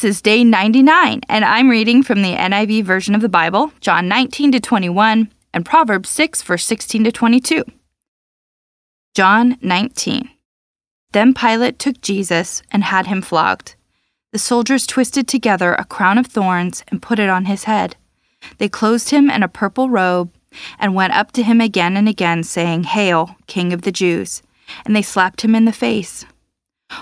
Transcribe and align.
This 0.00 0.16
is 0.16 0.22
day 0.22 0.44
99, 0.44 1.20
and 1.28 1.44
I'm 1.44 1.68
reading 1.68 2.02
from 2.02 2.22
the 2.22 2.34
NIV 2.34 2.84
version 2.84 3.14
of 3.14 3.20
the 3.20 3.28
Bible, 3.28 3.70
John 3.82 4.08
19 4.08 4.52
to 4.52 4.58
21, 4.58 5.30
and 5.52 5.66
Proverbs 5.66 6.08
6, 6.08 6.40
verse 6.42 6.64
16 6.64 7.04
to 7.04 7.12
22. 7.12 7.64
John 9.14 9.58
19. 9.60 10.30
Then 11.12 11.34
Pilate 11.34 11.78
took 11.78 12.00
Jesus 12.00 12.62
and 12.72 12.84
had 12.84 13.08
him 13.08 13.20
flogged. 13.20 13.74
The 14.32 14.38
soldiers 14.38 14.86
twisted 14.86 15.28
together 15.28 15.74
a 15.74 15.84
crown 15.84 16.16
of 16.16 16.28
thorns 16.28 16.82
and 16.88 17.02
put 17.02 17.18
it 17.18 17.28
on 17.28 17.44
his 17.44 17.64
head. 17.64 17.96
They 18.56 18.70
clothed 18.70 19.10
him 19.10 19.28
in 19.28 19.42
a 19.42 19.48
purple 19.48 19.90
robe 19.90 20.32
and 20.78 20.94
went 20.94 21.12
up 21.12 21.30
to 21.32 21.42
him 21.42 21.60
again 21.60 21.98
and 21.98 22.08
again, 22.08 22.42
saying, 22.42 22.84
Hail, 22.84 23.36
King 23.46 23.74
of 23.74 23.82
the 23.82 23.92
Jews! 23.92 24.40
And 24.86 24.96
they 24.96 25.02
slapped 25.02 25.42
him 25.42 25.54
in 25.54 25.66
the 25.66 25.72
face. 25.72 26.24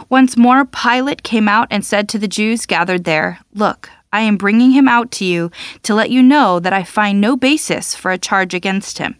Once 0.08 0.36
more, 0.36 0.64
Pilate 0.64 1.22
came 1.22 1.48
out 1.48 1.68
and 1.70 1.84
said 1.84 2.08
to 2.08 2.18
the 2.18 2.28
Jews 2.28 2.66
gathered 2.66 3.04
there, 3.04 3.40
Look, 3.54 3.90
I 4.12 4.20
am 4.20 4.36
bringing 4.36 4.72
him 4.72 4.88
out 4.88 5.10
to 5.12 5.24
you 5.24 5.50
to 5.82 5.94
let 5.94 6.10
you 6.10 6.22
know 6.22 6.60
that 6.60 6.72
I 6.72 6.82
find 6.82 7.20
no 7.20 7.36
basis 7.36 7.94
for 7.94 8.10
a 8.10 8.18
charge 8.18 8.54
against 8.54 8.98
him. 8.98 9.16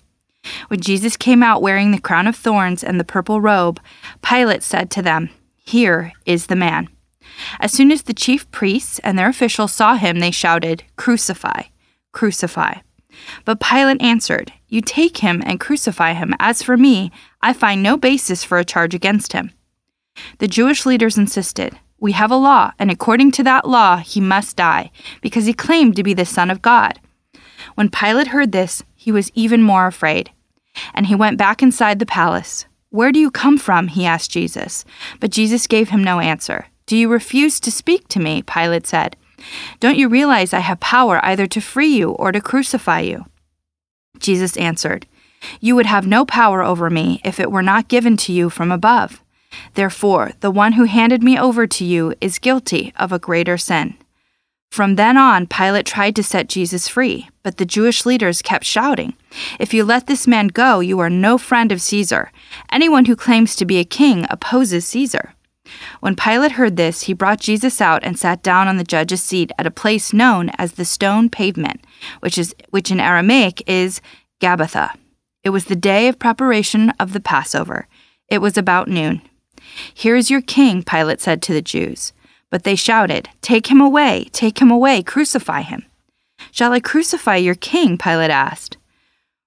When 0.69 0.81
Jesus 0.81 1.17
came 1.17 1.43
out 1.43 1.63
wearing 1.63 1.91
the 1.91 2.01
crown 2.01 2.27
of 2.27 2.37
thorns 2.37 2.83
and 2.83 2.99
the 2.99 3.05
purple 3.05 3.41
robe, 3.41 3.81
Pilate 4.23 4.63
said 4.63 4.91
to 4.93 5.03
them, 5.03 5.31
Here 5.57 6.13
is 6.25 6.47
the 6.47 6.57
man. 6.57 6.89
As 7.61 7.73
soon 7.73 7.93
as 7.93 8.03
the 8.03 8.15
chief 8.15 8.51
priests 8.51 8.99
and 9.01 9.19
their 9.19 9.29
officials 9.29 9.73
saw 9.73 9.95
him, 9.97 10.21
they 10.21 10.31
shouted, 10.31 10.85
Crucify! 10.97 11.65
Crucify! 12.13 12.79
But 13.45 13.61
Pilate 13.61 14.01
answered, 14.01 14.53
You 14.69 14.81
take 14.81 15.19
him 15.19 15.43
and 15.45 15.61
crucify 15.61 16.15
him. 16.15 16.35
As 16.39 16.63
for 16.63 16.77
me, 16.77 17.11
I 17.43 17.53
find 17.53 17.83
no 17.83 17.97
basis 17.97 18.45
for 18.45 18.59
a 18.59 18.65
charge 18.65 18.95
against 18.95 19.33
him. 19.33 19.53
The 20.39 20.49
Jewish 20.49 20.87
leaders 20.87 21.19
insisted, 21.19 21.79
We 21.99 22.13
have 22.13 22.31
a 22.31 22.37
law, 22.37 22.73
and 22.79 22.91
according 22.91 23.33
to 23.33 23.43
that 23.45 23.69
law, 23.69 23.99
he 23.99 24.21
must 24.21 24.57
die, 24.57 24.91
because 25.21 25.47
he 25.47 25.53
claimed 25.53 25.97
to 25.97 26.03
be 26.03 26.15
the 26.15 26.25
Son 26.25 26.51
of 26.51 26.63
God. 26.63 27.01
When 27.75 27.91
Pilate 27.91 28.29
heard 28.29 28.53
this, 28.53 28.83
he 28.95 29.13
was 29.13 29.31
even 29.35 29.63
more 29.63 29.87
afraid. 29.87 30.31
And 30.95 31.07
he 31.07 31.15
went 31.15 31.39
back 31.39 31.63
inside 31.63 31.99
the 31.99 32.07
palace. 32.07 32.67
Where 32.91 33.13
do 33.13 33.19
you 33.19 33.31
come 33.31 33.59
from? 33.59 33.89
he 33.89 34.07
asked 34.07 34.31
Jesus. 34.31 34.85
But 35.21 35.31
Jesus 35.31 35.67
gave 35.67 35.91
him 35.91 36.03
no 36.03 36.21
answer. 36.21 36.67
Do 36.87 36.97
you 36.97 37.09
refuse 37.09 37.61
to 37.61 37.71
speak 37.71 38.09
to 38.09 38.21
me? 38.21 38.43
Pilate 38.43 38.87
said. 38.87 39.17
Don't 39.79 39.99
you 39.99 40.09
realize 40.09 40.53
I 40.53 40.61
have 40.61 40.81
power 40.81 41.25
either 41.25 41.47
to 41.47 41.61
free 41.61 41.89
you 41.89 42.11
or 42.11 42.33
to 42.33 42.41
crucify 42.41 43.01
you? 43.01 43.27
Jesus 44.19 44.57
answered, 44.57 45.07
You 45.61 45.77
would 45.77 45.87
have 45.87 46.07
no 46.07 46.25
power 46.25 46.63
over 46.63 46.91
me 46.91 47.21
if 47.25 47.39
it 47.39 47.53
were 47.53 47.63
not 47.63 47.89
given 47.89 48.17
to 48.19 48.33
you 48.33 48.51
from 48.51 48.73
above. 48.73 49.23
Therefore, 49.75 50.33
the 50.41 50.51
one 50.51 50.73
who 50.73 50.85
handed 50.85 51.23
me 51.23 51.39
over 51.39 51.67
to 51.67 51.85
you 51.85 52.15
is 52.21 52.39
guilty 52.39 52.93
of 52.97 53.13
a 53.13 53.19
greater 53.19 53.59
sin. 53.59 53.97
From 54.71 54.97
then 54.97 55.17
on, 55.17 55.47
Pilate 55.47 55.87
tried 55.87 56.15
to 56.17 56.23
set 56.23 56.49
Jesus 56.49 56.89
free, 56.89 57.29
but 57.43 57.57
the 57.57 57.65
Jewish 57.65 58.05
leaders 58.05 58.43
kept 58.43 58.65
shouting, 58.65 59.15
If 59.59 59.73
you 59.73 59.85
let 59.85 60.07
this 60.07 60.27
man 60.27 60.49
go, 60.49 60.81
you 60.81 60.99
are 61.01 61.11
no 61.11 61.39
friend 61.39 61.73
of 61.73 61.81
Caesar. 61.81 62.31
Anyone 62.71 63.07
who 63.07 63.17
claims 63.17 63.57
to 63.57 63.65
be 63.65 63.79
a 63.79 63.85
king 63.85 64.27
opposes 64.29 64.87
Caesar. 64.87 65.35
When 66.01 66.17
Pilate 66.17 66.53
heard 66.53 66.77
this, 66.77 67.03
he 67.03 67.13
brought 67.13 67.41
Jesus 67.41 67.81
out 67.81 68.05
and 68.05 68.19
sat 68.19 68.43
down 68.43 68.69
on 68.69 68.77
the 68.77 68.85
judge's 68.85 69.23
seat 69.23 69.53
at 69.59 69.67
a 69.67 69.71
place 69.71 70.13
known 70.13 70.51
as 70.59 70.73
the 70.73 70.85
stone 70.85 71.29
pavement, 71.29 71.85
which 72.21 72.39
is 72.39 72.55
which 72.71 72.91
in 72.91 73.01
Aramaic 73.01 73.63
is 73.67 74.01
Gabbatha. 74.41 74.95
It 75.45 75.51
was 75.51 75.67
the 75.67 75.77
day 75.77 76.09
of 76.09 76.19
preparation 76.19 76.91
of 76.99 77.13
the 77.13 77.21
Passover. 77.21 77.87
It 78.29 78.39
was 78.39 78.57
about 78.57 78.89
noon. 78.89 79.23
Here 79.93 80.17
is 80.17 80.31
your 80.31 80.41
king, 80.41 80.83
Pilate 80.83 81.21
said 81.21 81.43
to 81.43 81.53
the 81.53 81.63
Jews. 81.63 82.13
But 82.51 82.65
they 82.65 82.75
shouted, 82.75 83.29
Take 83.43 83.71
him 83.71 83.81
away, 83.81 84.29
take 84.33 84.61
him 84.61 84.71
away, 84.71 85.03
crucify 85.03 85.63
him. 85.63 85.85
Shall 86.51 86.73
I 86.73 86.81
crucify 86.81 87.37
your 87.37 87.55
king? 87.55 87.99
Pilate 87.99 88.31
asked. 88.31 88.77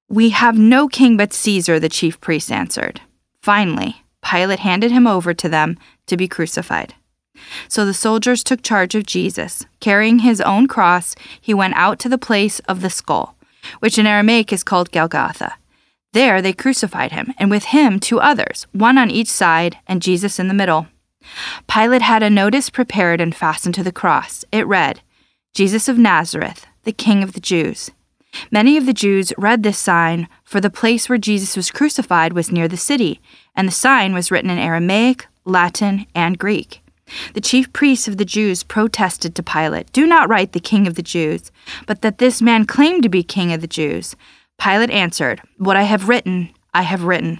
We 0.09 0.30
have 0.30 0.58
no 0.58 0.88
king 0.88 1.18
but 1.18 1.34
Caesar, 1.34 1.80
the 1.80 1.90
chief 1.90 2.20
priests 2.20 2.52
answered. 2.52 3.02
Finally, 3.42 4.04
Pilate 4.22 4.59
handed 4.59 4.92
him 4.92 5.08
over 5.08 5.34
to 5.34 5.50
them 5.50 5.78
to 6.08 6.18
be 6.18 6.28
crucified. 6.28 6.94
So 7.68 7.86
the 7.86 7.94
soldiers 7.94 8.44
took 8.44 8.62
charge 8.62 8.94
of 8.94 9.06
Jesus. 9.06 9.66
Carrying 9.80 10.20
his 10.20 10.42
own 10.42 10.68
cross, 10.68 11.16
he 11.40 11.53
went 11.53 11.74
out 11.76 11.98
to 12.00 12.09
the 12.09 12.18
place 12.18 12.59
of 12.62 12.82
the 12.82 12.90
skull, 12.90 13.36
which 13.80 13.98
in 13.98 14.06
Aramaic 14.06 14.53
is 14.53 14.64
called 14.64 14.92
Golgotha. 14.92 15.56
There 16.14 16.42
they 16.42 16.54
crucified 16.54 17.12
him, 17.12 17.34
and 17.38 17.50
with 17.50 17.66
him 17.66 18.00
two 18.00 18.20
others, 18.20 18.68
one 18.74 18.98
on 18.98 19.10
each 19.10 19.30
side, 19.30 19.78
and 19.88 20.02
Jesus 20.02 20.40
in 20.40 20.48
the 20.48 20.54
middle. 20.54 20.88
Pilate 21.68 22.02
had 22.02 22.24
a 22.24 22.30
notice 22.30 22.70
prepared 22.70 23.22
and 23.22 23.36
fastened 23.36 23.76
to 23.76 23.84
the 23.84 23.92
cross. 23.92 24.44
It 24.52 24.68
read, 24.68 25.02
Jesus 25.54 25.88
of 25.88 25.98
Nazareth, 25.98 26.66
the 26.84 26.92
King 26.92 27.24
of 27.24 27.34
the 27.34 27.40
Jews. 27.40 27.92
Many 28.50 28.78
of 28.78 28.86
the 28.86 28.94
Jews 28.94 29.34
read 29.38 29.64
this 29.64 29.78
sign, 29.78 30.28
for 30.44 30.60
the 30.60 30.70
place 30.70 31.08
where 31.08 31.18
Jesus 31.18 31.56
was 31.56 31.72
crucified 31.72 32.34
was 32.34 32.52
near 32.52 32.68
the 32.68 32.78
city, 32.78 33.22
and 33.56 33.68
the 33.68 33.74
sign 33.74 34.14
was 34.14 34.32
written 34.32 34.50
in 34.50 34.58
Aramaic, 34.58 35.28
Latin, 35.46 36.06
and 36.16 36.38
Greek. 36.38 36.82
The 37.34 37.42
chief 37.42 37.72
priests 37.74 38.08
of 38.08 38.18
the 38.18 38.26
Jews 38.26 38.64
protested 38.64 39.36
to 39.36 39.44
Pilate, 39.44 39.92
Do 39.92 40.08
not 40.08 40.30
write 40.30 40.54
the 40.54 40.60
King 40.60 40.88
of 40.88 40.96
the 40.96 41.02
Jews, 41.02 41.52
but 41.86 42.02
that 42.02 42.20
this 42.20 42.42
man 42.42 42.66
claimed 42.66 43.04
to 43.04 43.10
be 43.10 43.24
King 43.24 43.52
of 43.52 43.62
the 43.62 43.68
Jews. 43.68 44.16
Pilate 44.62 44.92
answered, 44.92 45.42
What 45.58 45.76
I 45.76 45.84
have 45.84 46.08
written, 46.08 46.52
I 46.72 46.84
have 46.84 47.04
written. 47.04 47.40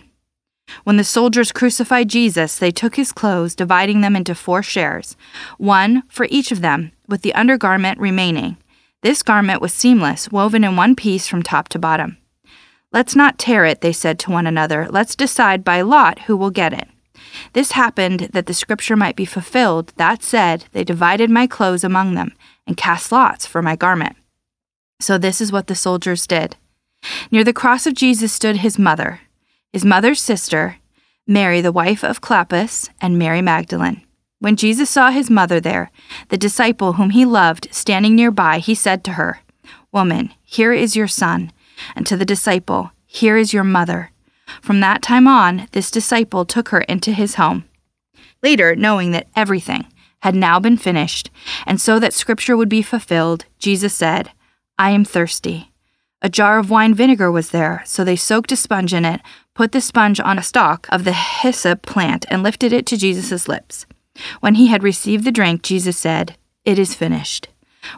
When 0.86 0.98
the 0.98 1.04
soldiers 1.04 1.52
crucified 1.52 2.10
Jesus, 2.10 2.58
they 2.58 2.72
took 2.72 2.96
his 2.96 3.12
clothes, 3.12 3.54
dividing 3.54 4.02
them 4.02 4.16
into 4.16 4.34
four 4.34 4.64
shares, 4.64 5.16
one 5.60 6.02
for 6.08 6.26
each 6.32 6.52
of 6.52 6.62
them, 6.62 6.94
with 7.08 7.22
the 7.22 7.36
undergarment 7.36 8.00
remaining. 8.00 8.58
This 9.04 9.22
garment 9.22 9.62
was 9.62 9.72
seamless, 9.72 10.32
woven 10.32 10.64
in 10.64 10.76
one 10.76 10.96
piece 10.96 11.28
from 11.28 11.44
top 11.44 11.70
to 11.70 11.80
bottom. 11.80 12.18
Let's 12.92 13.16
not 13.16 13.38
tear 13.38 13.66
it, 13.66 13.82
they 13.82 13.94
said 13.94 14.18
to 14.20 14.32
one 14.32 14.48
another. 14.48 14.88
Let's 14.90 15.16
decide 15.16 15.64
by 15.64 15.82
lot 15.82 16.22
who 16.22 16.36
will 16.36 16.50
get 16.50 16.74
it. 16.74 16.88
This 17.54 17.74
happened 17.74 18.32
that 18.34 18.48
the 18.48 18.54
scripture 18.54 18.96
might 18.96 19.16
be 19.16 19.26
fulfilled. 19.26 19.94
That 19.98 20.24
said, 20.24 20.66
they 20.72 20.84
divided 20.84 21.30
my 21.30 21.46
clothes 21.46 21.84
among 21.84 22.16
them 22.16 22.34
and 22.66 22.76
cast 22.76 23.12
lots 23.12 23.46
for 23.46 23.62
my 23.62 23.76
garment. 23.76 24.16
So 25.00 25.20
this 25.20 25.40
is 25.40 25.52
what 25.52 25.68
the 25.68 25.76
soldiers 25.76 26.26
did. 26.26 26.58
Near 27.32 27.44
the 27.44 27.54
cross 27.54 27.88
of 27.88 27.94
Jesus 27.94 28.32
stood 28.32 28.58
his 28.58 28.78
mother, 28.78 29.22
his 29.72 29.86
mother's 29.86 30.20
sister, 30.20 30.78
Mary, 31.28 31.62
the 31.62 31.72
wife 31.72 32.04
of 32.04 32.22
Clopas, 32.22 32.90
and 33.00 33.18
Mary 33.18 33.42
Magdalene. 33.42 34.04
When 34.40 34.56
Jesus 34.56 34.90
saw 34.90 35.12
his 35.12 35.30
mother 35.30 35.60
there, 35.60 35.92
the 36.30 36.38
disciple 36.38 36.94
whom 36.94 37.12
he 37.12 37.26
loved 37.26 37.68
standing 37.72 38.16
nearby, 38.16 38.58
he 38.58 38.76
said 38.76 39.04
to 39.04 39.14
her, 39.14 39.42
Woman, 39.92 40.34
here 40.44 40.74
is 40.74 40.96
your 40.96 41.08
son, 41.08 41.52
and 41.96 42.08
to 42.08 42.18
the 42.18 42.26
disciple, 42.26 42.92
Here 43.06 43.38
is 43.38 43.54
your 43.54 43.64
mother. 43.64 44.12
From 44.62 44.80
that 44.80 45.02
time 45.02 45.28
on, 45.28 45.68
this 45.72 45.92
disciple 45.92 46.44
took 46.44 46.70
her 46.70 46.82
into 46.82 47.12
his 47.12 47.36
home. 47.36 47.66
Later, 48.44 48.76
knowing 48.76 49.12
that 49.12 49.28
everything 49.36 49.86
had 50.22 50.36
now 50.36 50.60
been 50.60 50.78
finished, 50.78 51.30
and 51.66 51.80
so 51.80 52.00
that 52.00 52.14
scripture 52.14 52.58
would 52.58 52.70
be 52.70 52.82
fulfilled, 52.82 53.46
Jesus 53.60 53.94
said, 53.94 54.32
I 54.78 54.92
am 54.92 55.06
thirsty. 55.06 55.71
A 56.24 56.30
jar 56.30 56.60
of 56.60 56.70
wine 56.70 56.94
vinegar 56.94 57.32
was 57.32 57.50
there, 57.50 57.82
so 57.86 58.04
they 58.04 58.16
soaked 58.16 58.52
a 58.52 58.56
sponge 58.56 58.94
in 58.94 59.06
it, 59.06 59.22
put 59.56 59.72
the 59.72 59.82
sponge 59.82 60.20
on 60.20 60.38
a 60.38 60.44
stalk 60.44 60.88
of 60.92 61.04
the 61.04 61.14
hyssop 61.14 61.82
plant, 61.82 62.26
and 62.30 62.44
lifted 62.44 62.72
it 62.72 62.86
to 62.88 62.98
Jesus' 62.98 63.48
lips. 63.48 63.88
When 64.40 64.56
he 64.56 64.68
had 64.68 64.84
received 64.84 65.24
the 65.24 65.32
drink, 65.32 65.64
Jesus 65.64 65.98
said, 65.98 66.38
It 66.64 66.78
is 66.78 66.94
finished. 66.94 67.48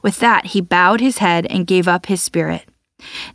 With 0.02 0.20
that, 0.20 0.48
he 0.48 0.62
bowed 0.62 1.02
his 1.02 1.18
head 1.18 1.46
and 1.48 1.68
gave 1.68 1.88
up 1.88 2.06
his 2.06 2.22
spirit. 2.22 2.64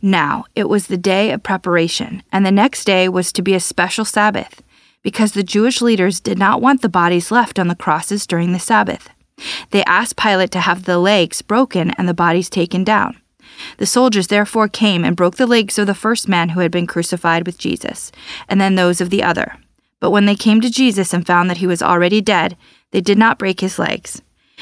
Now, 0.01 0.45
it 0.55 0.67
was 0.67 0.87
the 0.87 0.97
day 0.97 1.31
of 1.31 1.43
preparation, 1.43 2.23
and 2.31 2.43
the 2.43 2.51
next 2.51 2.85
day 2.85 3.07
was 3.07 3.31
to 3.33 3.43
be 3.43 3.53
a 3.53 3.59
special 3.59 4.05
Sabbath, 4.05 4.63
because 5.03 5.33
the 5.33 5.43
Jewish 5.43 5.81
leaders 5.81 6.19
did 6.19 6.39
not 6.39 6.61
want 6.61 6.81
the 6.81 6.89
bodies 6.89 7.31
left 7.31 7.59
on 7.59 7.67
the 7.67 7.75
crosses 7.75 8.25
during 8.25 8.53
the 8.53 8.59
Sabbath. 8.59 9.09
They 9.69 9.83
asked 9.85 10.17
Pilate 10.17 10.51
to 10.51 10.59
have 10.61 10.85
the 10.85 10.97
legs 10.97 11.43
broken 11.43 11.91
and 11.91 12.09
the 12.09 12.13
bodies 12.15 12.49
taken 12.49 12.83
down. 12.83 13.17
The 13.77 13.85
soldiers 13.85 14.27
therefore 14.27 14.67
came 14.67 15.03
and 15.03 15.15
broke 15.15 15.35
the 15.35 15.47
legs 15.47 15.77
of 15.77 15.87
the 15.87 15.93
first 15.93 16.27
man 16.27 16.49
who 16.49 16.59
had 16.59 16.71
been 16.71 16.87
crucified 16.87 17.45
with 17.45 17.57
Jesus, 17.57 18.11
and 18.47 18.59
then 18.59 18.75
those 18.75 19.01
of 19.01 19.09
the 19.09 19.23
other. 19.23 19.57
But 19.99 20.11
when 20.11 20.25
they 20.25 20.35
came 20.35 20.61
to 20.61 20.69
Jesus 20.69 21.13
and 21.13 21.25
found 21.25 21.49
that 21.49 21.57
he 21.57 21.67
was 21.67 21.81
already 21.81 22.21
dead, 22.21 22.55
they 22.91 23.01
did 23.01 23.17
not 23.17 23.39
break 23.39 23.59
his 23.59 23.77
legs. 23.77 24.21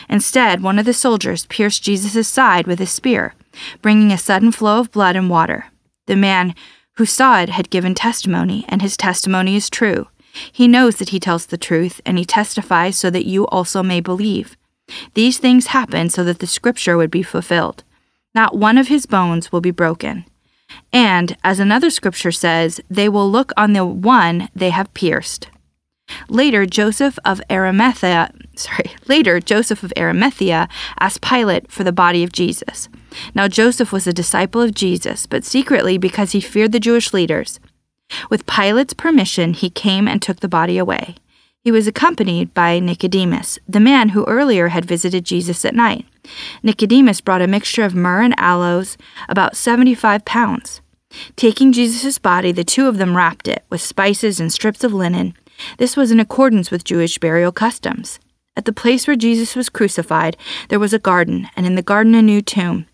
Instead, 0.10 0.62
one 0.62 0.80
of 0.80 0.86
the 0.86 0.94
soldiers 0.94 1.46
pierced 1.48 1.84
Jesus' 1.84 2.28
side 2.28 2.68
with 2.68 2.82
a 2.82 2.86
spear, 2.86 3.34
bringing 3.82 4.12
a 4.12 4.18
sudden 4.18 4.52
flow 4.52 4.80
of 4.80 4.92
blood 4.92 5.16
and 5.16 5.30
water. 5.30 5.66
The 6.06 6.16
man 6.16 6.56
who 6.94 7.06
saw 7.06 7.42
it 7.42 7.50
had 7.50 7.70
given 7.70 7.94
testimony, 7.94 8.66
and 8.68 8.82
his 8.82 8.98
testimony 8.98 9.56
is 9.56 9.70
true. 9.70 10.08
He 10.52 10.68
knows 10.68 10.98
that 10.98 11.10
he 11.10 11.20
tells 11.20 11.48
the 11.48 11.58
truth, 11.58 12.02
and 12.06 12.18
he 12.18 12.26
testifies 12.26 12.98
so 12.98 13.10
that 13.10 13.26
you 13.26 13.48
also 13.48 13.84
may 13.84 14.02
believe. 14.02 14.58
These 15.14 15.38
things 15.38 15.68
happened 15.68 16.14
so 16.14 16.24
that 16.24 16.40
the 16.40 16.48
scripture 16.48 16.98
would 16.98 17.12
be 17.12 17.24
fulfilled. 17.24 17.84
Not 18.38 18.56
one 18.56 18.78
of 18.78 18.88
his 18.88 19.08
bones 19.08 19.52
will 19.52 19.62
be 19.62 19.72
broken. 19.72 20.24
And, 20.94 21.36
as 21.44 21.60
another 21.60 21.90
scripture 21.90 22.32
says, 22.32 22.80
they 22.88 23.10
will 23.10 23.32
look 23.32 23.52
on 23.58 23.74
the 23.74 23.84
one 23.84 24.50
they 24.56 24.70
have 24.70 24.94
pierced. 24.94 25.48
Later, 26.30 26.68
Joseph 26.68 27.18
of 27.26 27.42
Arimathea, 27.50 28.32
sorry, 28.56 28.92
later 29.08 29.40
Joseph 29.40 29.82
of 29.82 29.92
Arimathea 29.98 30.70
asked 31.00 31.24
Pilate 31.24 31.72
for 31.72 31.84
the 31.84 31.92
body 31.92 32.24
of 32.24 32.32
Jesus. 32.32 32.90
Now 33.34 33.48
Joseph 33.48 33.92
was 33.92 34.06
a 34.06 34.14
disciple 34.14 34.62
of 34.62 34.76
Jesus, 34.76 35.26
but 35.26 35.44
secretly 35.44 35.98
because 35.98 36.34
he 36.34 36.40
feared 36.40 36.74
the 36.74 36.80
Jewish 36.80 37.14
leaders. 37.14 37.60
With 38.30 38.46
Pilate's 38.46 38.94
permission, 38.94 39.56
he 39.56 39.72
came 39.72 40.08
and 40.08 40.22
took 40.22 40.42
the 40.42 40.48
body 40.48 40.78
away. 40.78 41.16
He 41.68 41.72
was 41.72 41.86
accompanied 41.86 42.54
by 42.54 42.80
Nicodemus, 42.80 43.60
the 43.68 43.82
man 43.82 44.08
who 44.08 44.24
earlier 44.24 44.70
had 44.70 44.86
visited 44.86 45.26
Jesus 45.26 45.66
at 45.66 45.76
night. 45.76 46.06
Nicodemus 46.64 47.20
brought 47.20 47.42
a 47.42 47.46
mixture 47.48 47.84
of 47.84 47.94
myrrh 47.94 48.22
and 48.22 48.34
aloes, 48.40 48.98
about 49.28 49.58
75 49.58 50.24
pounds. 50.24 50.80
Taking 51.36 51.74
Jesus' 51.74 52.20
body, 52.20 52.54
the 52.54 52.64
two 52.64 52.88
of 52.88 52.98
them 52.98 53.18
wrapped 53.18 53.50
it 53.50 53.66
with 53.70 53.82
spices 53.82 54.40
and 54.40 54.50
strips 54.54 54.86
of 54.86 54.94
linen. 54.94 55.34
This 55.78 55.98
was 55.98 56.10
in 56.10 56.22
accordance 56.22 56.72
with 56.72 56.86
Jewish 56.86 57.18
burial 57.18 57.52
customs. 57.52 58.18
At 58.56 58.64
the 58.64 58.72
place 58.72 59.06
where 59.06 59.18
Jesus 59.18 59.54
was 59.54 59.68
crucified, 59.68 60.38
there 60.70 60.80
was 60.80 60.94
a 60.94 61.00
garden, 61.00 61.50
and 61.58 61.66
in 61.66 61.76
the 61.76 61.82
garden 61.82 62.16
a 62.16 62.22
new 62.22 62.42
tomb, 62.42 62.86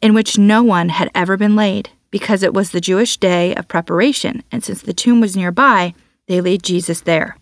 in 0.00 0.14
which 0.14 0.38
no 0.38 0.62
one 0.62 0.88
had 0.88 1.10
ever 1.14 1.36
been 1.36 1.56
laid, 1.56 1.90
because 2.10 2.42
it 2.42 2.54
was 2.54 2.70
the 2.70 2.80
Jewish 2.80 3.18
day 3.18 3.54
of 3.54 3.68
preparation, 3.68 4.44
and 4.50 4.64
since 4.64 4.80
the 4.80 4.94
tomb 4.94 5.20
was 5.20 5.36
nearby, 5.36 5.92
they 6.26 6.40
laid 6.40 6.62
Jesus 6.62 7.02
there. 7.02 7.36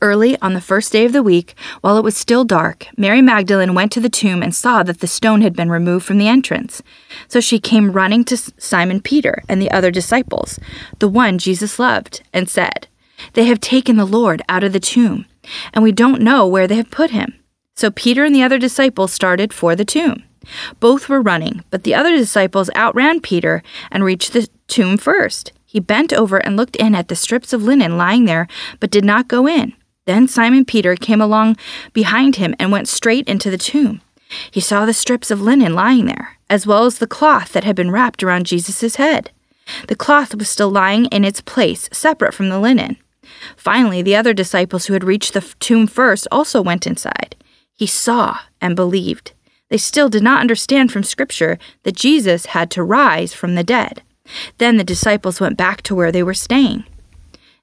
Early 0.00 0.40
on 0.40 0.54
the 0.54 0.60
first 0.60 0.92
day 0.92 1.04
of 1.04 1.12
the 1.12 1.22
week, 1.22 1.54
while 1.80 1.98
it 1.98 2.04
was 2.04 2.16
still 2.16 2.44
dark, 2.44 2.86
Mary 2.96 3.20
Magdalene 3.20 3.74
went 3.74 3.90
to 3.92 4.00
the 4.00 4.08
tomb 4.08 4.42
and 4.42 4.54
saw 4.54 4.82
that 4.82 5.00
the 5.00 5.06
stone 5.06 5.40
had 5.40 5.56
been 5.56 5.70
removed 5.70 6.04
from 6.04 6.18
the 6.18 6.28
entrance. 6.28 6.82
So 7.28 7.40
she 7.40 7.58
came 7.58 7.92
running 7.92 8.24
to 8.26 8.36
Simon 8.36 9.00
Peter 9.00 9.42
and 9.48 9.60
the 9.60 9.70
other 9.70 9.90
disciples, 9.90 10.58
the 10.98 11.08
one 11.08 11.38
Jesus 11.38 11.78
loved, 11.78 12.22
and 12.32 12.48
said, 12.48 12.88
They 13.32 13.44
have 13.44 13.60
taken 13.60 13.96
the 13.96 14.04
Lord 14.04 14.42
out 14.48 14.64
of 14.64 14.72
the 14.72 14.80
tomb, 14.80 15.26
and 15.72 15.82
we 15.82 15.92
don't 15.92 16.22
know 16.22 16.46
where 16.46 16.66
they 16.66 16.76
have 16.76 16.90
put 16.90 17.10
him. 17.10 17.34
So 17.74 17.90
Peter 17.90 18.24
and 18.24 18.34
the 18.34 18.42
other 18.42 18.58
disciples 18.58 19.12
started 19.12 19.52
for 19.52 19.74
the 19.74 19.84
tomb. 19.84 20.22
Both 20.78 21.08
were 21.08 21.20
running, 21.20 21.64
but 21.70 21.82
the 21.82 21.94
other 21.94 22.16
disciples 22.16 22.70
outran 22.76 23.20
Peter 23.20 23.62
and 23.90 24.04
reached 24.04 24.32
the 24.32 24.48
tomb 24.68 24.96
first. 24.96 25.52
He 25.66 25.80
bent 25.80 26.12
over 26.12 26.38
and 26.38 26.56
looked 26.56 26.76
in 26.76 26.94
at 26.94 27.08
the 27.08 27.16
strips 27.16 27.52
of 27.52 27.62
linen 27.62 27.98
lying 27.98 28.24
there, 28.24 28.46
but 28.80 28.90
did 28.90 29.04
not 29.04 29.28
go 29.28 29.46
in. 29.46 29.74
Then 30.06 30.28
Simon 30.28 30.64
Peter 30.64 30.94
came 30.94 31.20
along 31.20 31.56
behind 31.92 32.36
him 32.36 32.54
and 32.58 32.70
went 32.70 32.88
straight 32.88 33.28
into 33.28 33.50
the 33.50 33.58
tomb. 33.58 34.00
He 34.50 34.60
saw 34.60 34.86
the 34.86 34.94
strips 34.94 35.30
of 35.30 35.40
linen 35.40 35.74
lying 35.74 36.06
there, 36.06 36.38
as 36.48 36.66
well 36.66 36.84
as 36.84 36.98
the 36.98 37.06
cloth 37.06 37.52
that 37.52 37.64
had 37.64 37.76
been 37.76 37.90
wrapped 37.90 38.22
around 38.22 38.46
Jesus' 38.46 38.96
head. 38.96 39.30
The 39.88 39.96
cloth 39.96 40.34
was 40.34 40.48
still 40.48 40.70
lying 40.70 41.06
in 41.06 41.24
its 41.24 41.40
place, 41.40 41.88
separate 41.92 42.34
from 42.34 42.48
the 42.48 42.60
linen. 42.60 42.96
Finally, 43.56 44.02
the 44.02 44.16
other 44.16 44.32
disciples 44.32 44.86
who 44.86 44.92
had 44.92 45.04
reached 45.04 45.34
the 45.34 45.54
tomb 45.58 45.86
first 45.86 46.28
also 46.30 46.62
went 46.62 46.86
inside. 46.86 47.34
He 47.74 47.86
saw 47.86 48.38
and 48.60 48.76
believed. 48.76 49.32
They 49.68 49.76
still 49.78 50.08
did 50.08 50.22
not 50.22 50.40
understand 50.40 50.92
from 50.92 51.02
Scripture 51.02 51.58
that 51.82 51.96
Jesus 51.96 52.46
had 52.46 52.70
to 52.72 52.84
rise 52.84 53.34
from 53.34 53.56
the 53.56 53.64
dead. 53.64 54.02
Then 54.58 54.76
the 54.76 54.84
disciples 54.84 55.40
went 55.40 55.56
back 55.56 55.82
to 55.82 55.94
where 55.94 56.12
they 56.12 56.22
were 56.22 56.34
staying. 56.34 56.84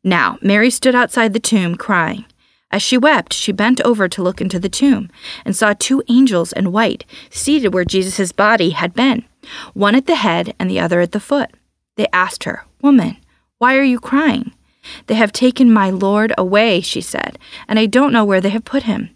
Now, 0.04 0.38
Mary 0.42 0.70
stood 0.70 0.96
outside 0.96 1.34
the 1.34 1.40
tomb 1.40 1.76
crying. 1.76 2.26
As 2.72 2.82
she 2.82 2.98
wept, 2.98 3.34
she 3.34 3.52
bent 3.52 3.80
over 3.82 4.08
to 4.08 4.24
look 4.24 4.42
into 4.42 4.60
the 4.60 4.68
tomb 4.68 5.10
and 5.46 5.56
saw 5.56 5.74
two 5.74 6.02
angels 6.10 6.52
in 6.52 6.72
white 6.72 7.06
seated 7.30 7.74
where 7.74 7.86
Jesus' 7.86 8.32
body 8.32 8.72
had 8.72 8.94
been, 8.94 9.26
one 9.74 9.94
at 9.94 10.08
the 10.08 10.16
head 10.16 10.56
and 10.58 10.70
the 10.70 10.80
other 10.80 11.00
at 11.00 11.12
the 11.12 11.20
foot. 11.20 11.52
They 11.98 12.08
asked 12.12 12.46
her, 12.46 12.66
Woman, 12.82 13.18
why 13.60 13.78
are 13.78 13.84
you 13.84 14.00
crying? 14.00 14.54
They 15.08 15.16
have 15.16 15.32
taken 15.32 15.72
my 15.72 15.90
Lord 15.90 16.34
away, 16.38 16.82
she 16.82 17.00
said, 17.00 17.38
and 17.68 17.80
I 17.80 17.86
don't 17.86 18.12
know 18.12 18.26
where 18.26 18.42
they 18.42 18.50
have 18.50 18.66
put 18.66 18.84
him. 18.84 19.12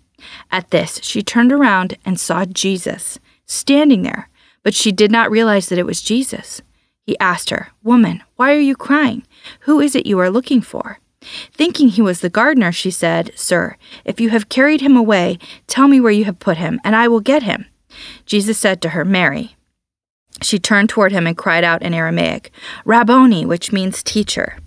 At 0.51 0.71
this, 0.71 0.99
she 1.03 1.21
turned 1.23 1.51
around 1.51 1.97
and 2.05 2.19
saw 2.19 2.45
Jesus 2.45 3.19
standing 3.45 4.03
there, 4.03 4.29
but 4.63 4.73
she 4.73 4.91
did 4.91 5.11
not 5.11 5.31
realize 5.31 5.69
that 5.69 5.79
it 5.79 5.85
was 5.85 6.01
Jesus. 6.01 6.61
He 7.07 7.17
asked 7.19 7.49
her, 7.51 7.69
Woman, 7.83 8.21
why 8.35 8.53
are 8.53 8.59
you 8.59 8.75
crying? 8.75 9.23
Who 9.61 9.79
is 9.79 9.95
it 9.95 10.05
you 10.05 10.19
are 10.19 10.29
looking 10.29 10.59
for? 10.59 10.99
Thinking 11.53 11.87
he 11.87 12.01
was 12.01 12.19
the 12.19 12.29
gardener, 12.29 12.73
she 12.73 12.91
said, 12.91 13.31
Sir, 13.33 13.77
if 14.03 14.19
you 14.19 14.29
have 14.29 14.49
carried 14.49 14.81
him 14.81 14.97
away, 14.97 15.39
tell 15.67 15.87
me 15.87 16.01
where 16.01 16.11
you 16.11 16.25
have 16.25 16.39
put 16.39 16.57
him, 16.57 16.81
and 16.83 16.97
I 16.97 17.07
will 17.07 17.21
get 17.21 17.43
him. 17.43 17.65
Jesus 18.25 18.57
said 18.57 18.81
to 18.81 18.89
her, 18.89 19.05
Mary. 19.05 19.55
She 20.41 20.59
turned 20.59 20.89
toward 20.89 21.13
him 21.13 21.25
and 21.25 21.37
cried 21.37 21.63
out 21.63 21.81
in 21.81 21.93
Aramaic, 21.93 22.51
Rabboni, 22.83 23.45
which 23.45 23.71
means 23.71 24.03
teacher. 24.03 24.57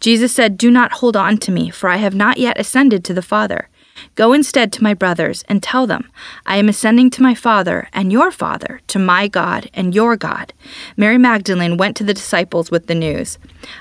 Jesus 0.00 0.34
said, 0.34 0.58
Do 0.58 0.68
not 0.68 0.94
hold 0.94 1.16
on 1.16 1.38
to 1.38 1.52
me, 1.52 1.70
for 1.70 1.88
I 1.88 1.98
have 1.98 2.14
not 2.14 2.38
yet 2.38 2.58
ascended 2.58 3.04
to 3.04 3.14
the 3.14 3.22
Father. 3.22 3.68
Go 4.14 4.32
instead 4.32 4.72
to 4.72 4.82
my 4.82 4.94
brothers 4.94 5.44
and 5.48 5.62
tell 5.62 5.86
them, 5.86 6.10
I 6.46 6.56
am 6.56 6.68
ascending 6.68 7.10
to 7.10 7.22
my 7.22 7.34
Father 7.34 7.88
and 7.92 8.12
your 8.12 8.30
Father, 8.30 8.80
to 8.88 8.98
my 8.98 9.28
God 9.28 9.70
and 9.74 9.94
your 9.94 10.16
God. 10.16 10.52
Mary 10.96 11.18
Magdalene 11.18 11.76
went 11.76 11.96
to 11.96 12.04
the 12.04 12.14
disciples 12.14 12.70
with 12.70 12.86
the 12.86 12.94
news 12.94 13.38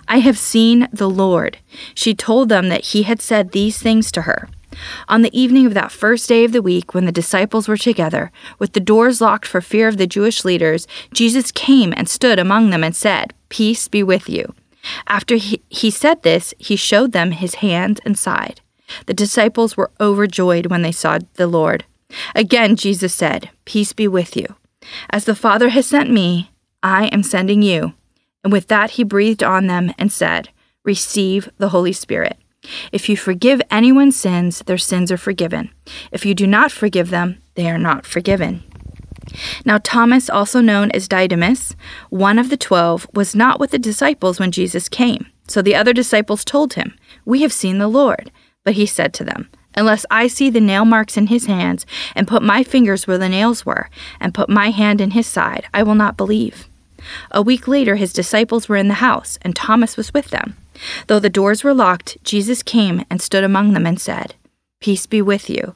I 0.07 0.19
have 0.19 0.38
seen 0.38 0.88
the 0.91 1.09
Lord. 1.09 1.57
She 1.94 2.13
told 2.13 2.50
them 2.50 2.69
that 2.69 2.85
he 2.85 3.03
had 3.03 3.21
said 3.21 3.51
these 3.51 3.81
things 3.81 4.11
to 4.11 4.23
her. 4.23 4.50
On 5.07 5.21
the 5.21 5.39
evening 5.39 5.65
of 5.65 5.73
that 5.73 5.91
first 5.91 6.29
day 6.29 6.45
of 6.45 6.51
the 6.51 6.62
week, 6.62 6.94
when 6.94 7.05
the 7.05 7.12
disciples 7.12 7.67
were 7.67 7.77
together, 7.77 8.31
with 8.59 8.73
the 8.73 8.79
doors 8.79 9.21
locked 9.21 9.47
for 9.47 9.62
fear 9.62 9.88
of 9.88 9.97
the 9.97 10.07
Jewish 10.07 10.45
leaders, 10.45 10.88
Jesus 11.13 11.51
came 11.51 11.94
and 11.97 12.07
stood 12.07 12.39
among 12.39 12.69
them 12.69 12.83
and 12.83 12.95
said, 12.95 13.34
Peace 13.50 13.88
be 13.88 14.03
with 14.03 14.29
you. 14.29 14.53
After 15.07 15.36
he, 15.36 15.62
he 15.69 15.89
said 15.89 16.24
this, 16.24 16.53
he 16.57 16.75
showed 16.75 17.12
them 17.12 17.31
his 17.31 17.55
hands 17.55 18.00
and 18.05 18.17
side. 18.17 18.62
The 19.05 19.13
disciples 19.13 19.75
were 19.75 19.91
overjoyed 20.00 20.67
when 20.67 20.81
they 20.81 20.91
saw 20.91 21.19
the 21.36 21.48
Lord. 21.48 21.86
Again, 22.36 22.75
Jesus 22.75 23.13
said, 23.13 23.50
Peace 23.65 23.93
be 23.93 24.08
with 24.08 24.36
you. 24.36 24.55
As 25.10 25.25
the 25.25 25.36
Father 25.36 25.69
has 25.69 25.86
sent 25.86 26.10
me, 26.10 26.51
I 26.81 27.08
am 27.08 27.24
sending 27.24 27.62
you. 27.62 27.93
And 28.43 28.53
with 28.53 28.67
that, 28.67 28.91
he 28.91 29.03
breathed 29.03 29.43
on 29.43 29.67
them 29.67 29.93
and 29.98 30.12
said, 30.12 30.50
Receive 30.84 31.50
the 31.58 31.69
Holy 31.69 31.93
Spirit. 31.93 32.38
If 32.91 33.10
you 33.10 33.17
forgive 33.17 33.62
anyone's 33.69 34.15
sins, 34.15 34.60
their 34.60 34.77
sins 34.77 35.12
are 35.12 35.17
forgiven. 35.17 35.72
If 36.12 36.25
you 36.25 36.34
do 36.34 36.48
not 36.48 36.72
forgive 36.72 37.10
them, 37.10 37.41
they 37.55 37.69
are 37.69 37.77
not 37.77 38.05
forgiven. 38.05 38.63
Now, 39.65 39.77
Thomas, 39.77 40.29
also 40.29 40.60
known 40.60 40.91
as 40.91 41.08
Didymus, 41.08 41.75
one 42.10 42.39
of 42.39 42.50
the 42.50 42.58
twelve, 42.58 43.08
was 43.13 43.36
not 43.36 43.60
with 43.60 43.72
the 43.72 43.79
disciples 43.79 44.39
when 44.39 44.51
Jesus 44.51 44.89
came. 44.89 45.27
So 45.48 45.62
the 45.62 45.75
other 45.75 45.93
disciples 45.93 46.46
told 46.46 46.74
him, 46.74 46.98
We 47.25 47.41
have 47.41 47.53
seen 47.53 47.77
the 47.77 47.88
Lord. 47.88 48.31
But 48.63 48.74
he 48.74 48.86
said 48.86 49.13
to 49.16 49.24
them, 49.24 49.50
Unless 49.75 50.06
I 50.10 50.28
see 50.28 50.50
the 50.50 50.60
nail 50.60 50.84
marks 50.84 51.16
in 51.16 51.28
his 51.28 51.46
hands, 51.46 51.86
and 52.16 52.28
put 52.28 52.42
my 52.42 52.63
fingers 52.63 53.08
where 53.08 53.18
the 53.18 53.30
nails 53.30 53.66
were, 53.66 53.89
and 54.20 54.34
put 54.34 54.50
my 54.50 54.72
hand 54.72 55.00
in 55.00 55.12
his 55.12 55.28
side, 55.28 55.68
I 55.74 55.84
will 55.84 55.96
not 55.96 56.18
believe. 56.18 56.68
A 57.32 57.42
week 57.42 57.68
later, 57.68 57.96
his 57.96 58.13
disciples 58.13 58.68
were 58.68 58.75
in 58.75 58.88
the 58.88 58.96
house, 58.96 59.38
and 59.42 59.56
Thomas 59.56 59.96
was 59.96 60.13
with 60.13 60.30
them. 60.30 60.58
Though 61.08 61.20
the 61.20 61.30
doors 61.30 61.63
were 61.63 61.74
locked, 61.74 62.18
Jesus 62.24 62.63
came 62.63 63.06
and 63.10 63.22
stood 63.22 63.44
among 63.44 63.74
them 63.74 63.86
and 63.86 64.00
said, 64.00 64.36
Peace 64.80 65.06
be 65.06 65.22
with 65.22 65.50
you. 65.50 65.75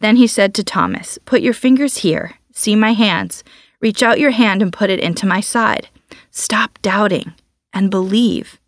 Then 0.00 0.16
he 0.16 0.26
said 0.26 0.54
to 0.54 0.64
Thomas, 0.64 1.18
Put 1.24 1.42
your 1.42 1.54
fingers 1.54 1.98
here, 1.98 2.34
see 2.52 2.74
my 2.74 2.92
hands, 2.92 3.44
reach 3.80 4.02
out 4.02 4.20
your 4.20 4.30
hand 4.30 4.62
and 4.62 4.72
put 4.72 4.90
it 4.90 5.00
into 5.00 5.26
my 5.26 5.40
side. 5.40 5.88
Stop 6.30 6.78
doubting 6.82 7.34
and 7.72 7.90
believe. 7.90 8.58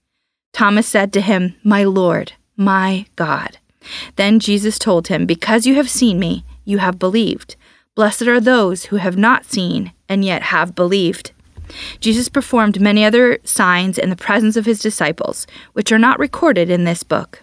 Thomas 0.52 0.86
said 0.86 1.12
to 1.12 1.20
him, 1.20 1.56
My 1.62 1.84
Lord 1.84 2.32
my 2.56 3.06
God. 3.16 3.58
Then 4.16 4.40
Jesus 4.40 4.78
told 4.78 5.08
him, 5.08 5.26
Because 5.26 5.66
you 5.66 5.74
have 5.76 5.90
seen 5.90 6.18
me, 6.18 6.44
you 6.64 6.78
have 6.78 6.98
believed. 6.98 7.56
Blessed 7.94 8.22
are 8.22 8.40
those 8.40 8.86
who 8.86 8.96
have 8.96 9.16
not 9.16 9.44
seen 9.46 9.92
and 10.08 10.24
yet 10.24 10.42
have 10.42 10.74
believed. 10.74 11.32
Jesus 12.00 12.28
performed 12.28 12.80
many 12.80 13.04
other 13.04 13.38
signs 13.44 13.98
in 13.98 14.10
the 14.10 14.16
presence 14.16 14.56
of 14.56 14.66
his 14.66 14.80
disciples, 14.80 15.46
which 15.72 15.90
are 15.90 15.98
not 15.98 16.18
recorded 16.18 16.70
in 16.70 16.84
this 16.84 17.02
book. 17.02 17.42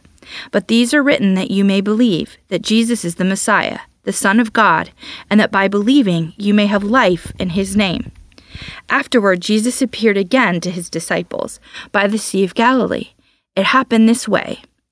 But 0.52 0.68
these 0.68 0.94
are 0.94 1.04
written 1.04 1.34
that 1.34 1.52
you 1.52 1.66
may 1.66 1.82
believe 1.82 2.38
that 2.48 2.62
Jesus 2.62 3.04
is 3.04 3.16
the 3.16 3.26
Messiah, 3.26 3.80
the 4.04 4.14
Son 4.14 4.40
of 4.40 4.54
God, 4.54 4.92
and 5.30 5.40
that 5.40 5.52
by 5.52 5.68
believing 5.68 6.34
you 6.38 6.54
may 6.54 6.68
have 6.68 6.84
life 6.84 7.32
in 7.40 7.50
his 7.50 7.76
name. 7.76 8.12
Afterward, 8.90 9.42
Jesus 9.42 9.82
appeared 9.82 10.18
again 10.18 10.62
to 10.62 10.72
his 10.72 10.90
disciples 10.90 11.60
by 11.92 12.08
the 12.08 12.20
Sea 12.20 12.44
of 12.44 12.54
Galilee 12.54 13.10
It 13.56 13.66
happened 13.66 14.08
this 14.08 14.28
way 14.28 14.62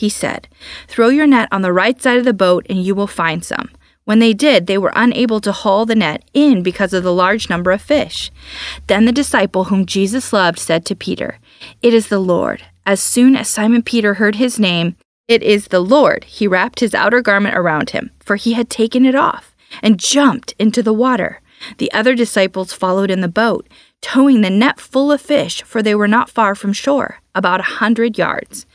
He 0.00 0.08
said, 0.08 0.48
Throw 0.88 1.10
your 1.10 1.26
net 1.26 1.46
on 1.52 1.60
the 1.60 1.74
right 1.74 2.00
side 2.00 2.16
of 2.16 2.24
the 2.24 2.32
boat 2.32 2.64
and 2.70 2.82
you 2.82 2.94
will 2.94 3.06
find 3.06 3.44
some. 3.44 3.68
When 4.04 4.18
they 4.18 4.32
did, 4.32 4.66
they 4.66 4.78
were 4.78 4.94
unable 4.96 5.42
to 5.42 5.52
haul 5.52 5.84
the 5.84 5.94
net 5.94 6.24
in 6.32 6.62
because 6.62 6.94
of 6.94 7.02
the 7.02 7.12
large 7.12 7.50
number 7.50 7.70
of 7.70 7.82
fish. 7.82 8.30
Then 8.86 9.04
the 9.04 9.12
disciple 9.12 9.64
whom 9.64 9.84
Jesus 9.84 10.32
loved 10.32 10.58
said 10.58 10.86
to 10.86 10.96
Peter, 10.96 11.38
It 11.82 11.92
is 11.92 12.08
the 12.08 12.18
Lord. 12.18 12.62
As 12.86 13.02
soon 13.02 13.36
as 13.36 13.50
Simon 13.50 13.82
Peter 13.82 14.14
heard 14.14 14.36
his 14.36 14.58
name, 14.58 14.96
It 15.28 15.42
is 15.42 15.68
the 15.68 15.80
Lord, 15.80 16.24
he 16.24 16.46
wrapped 16.46 16.80
his 16.80 16.94
outer 16.94 17.20
garment 17.20 17.54
around 17.54 17.90
him, 17.90 18.10
for 18.20 18.36
he 18.36 18.54
had 18.54 18.70
taken 18.70 19.04
it 19.04 19.14
off, 19.14 19.54
and 19.82 20.00
jumped 20.00 20.54
into 20.58 20.82
the 20.82 20.94
water. 20.94 21.42
The 21.76 21.92
other 21.92 22.14
disciples 22.14 22.72
followed 22.72 23.10
in 23.10 23.20
the 23.20 23.28
boat, 23.28 23.68
towing 24.00 24.40
the 24.40 24.48
net 24.48 24.80
full 24.80 25.12
of 25.12 25.20
fish, 25.20 25.62
for 25.62 25.82
they 25.82 25.94
were 25.94 26.08
not 26.08 26.30
far 26.30 26.54
from 26.54 26.72
shore, 26.72 27.18
about 27.34 27.60
a 27.60 27.74
hundred 27.80 28.16
yards. 28.16 28.64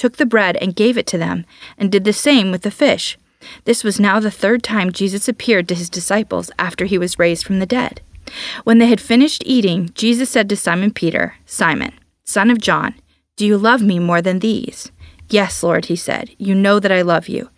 took 0.00 0.16
the 0.16 0.24
bread 0.24 0.56
and 0.56 0.74
gave 0.74 0.96
it 0.96 1.06
to 1.06 1.18
them, 1.18 1.44
and 1.76 1.92
did 1.92 2.04
the 2.04 2.12
same 2.14 2.50
with 2.50 2.62
the 2.62 2.70
fish. 2.70 3.18
This 3.66 3.84
was 3.84 4.00
now 4.00 4.18
the 4.18 4.30
third 4.30 4.62
time 4.62 4.92
Jesus 4.92 5.28
appeared 5.28 5.68
to 5.68 5.74
his 5.74 5.90
disciples 5.90 6.50
after 6.58 6.86
he 6.86 6.96
was 6.96 7.18
raised 7.18 7.44
from 7.44 7.58
the 7.58 7.66
dead. 7.66 8.00
When 8.64 8.78
they 8.78 8.86
had 8.86 9.00
finished 9.00 9.42
eating, 9.44 9.90
Jesus 9.94 10.30
said 10.30 10.48
to 10.48 10.56
Simon 10.56 10.90
Peter, 10.90 11.34
Simon, 11.44 11.92
son 12.24 12.50
of 12.50 12.62
John, 12.62 12.94
do 13.36 13.44
you 13.44 13.58
love 13.58 13.82
me 13.82 13.98
more 13.98 14.22
than 14.22 14.38
these? 14.38 14.90
Yes, 15.28 15.62
Lord, 15.62 15.86
he 15.86 15.96
said, 15.96 16.30
you 16.38 16.54
know 16.54 16.80
that 16.80 16.92
I 16.92 17.02
love 17.02 17.28
you. 17.28 17.50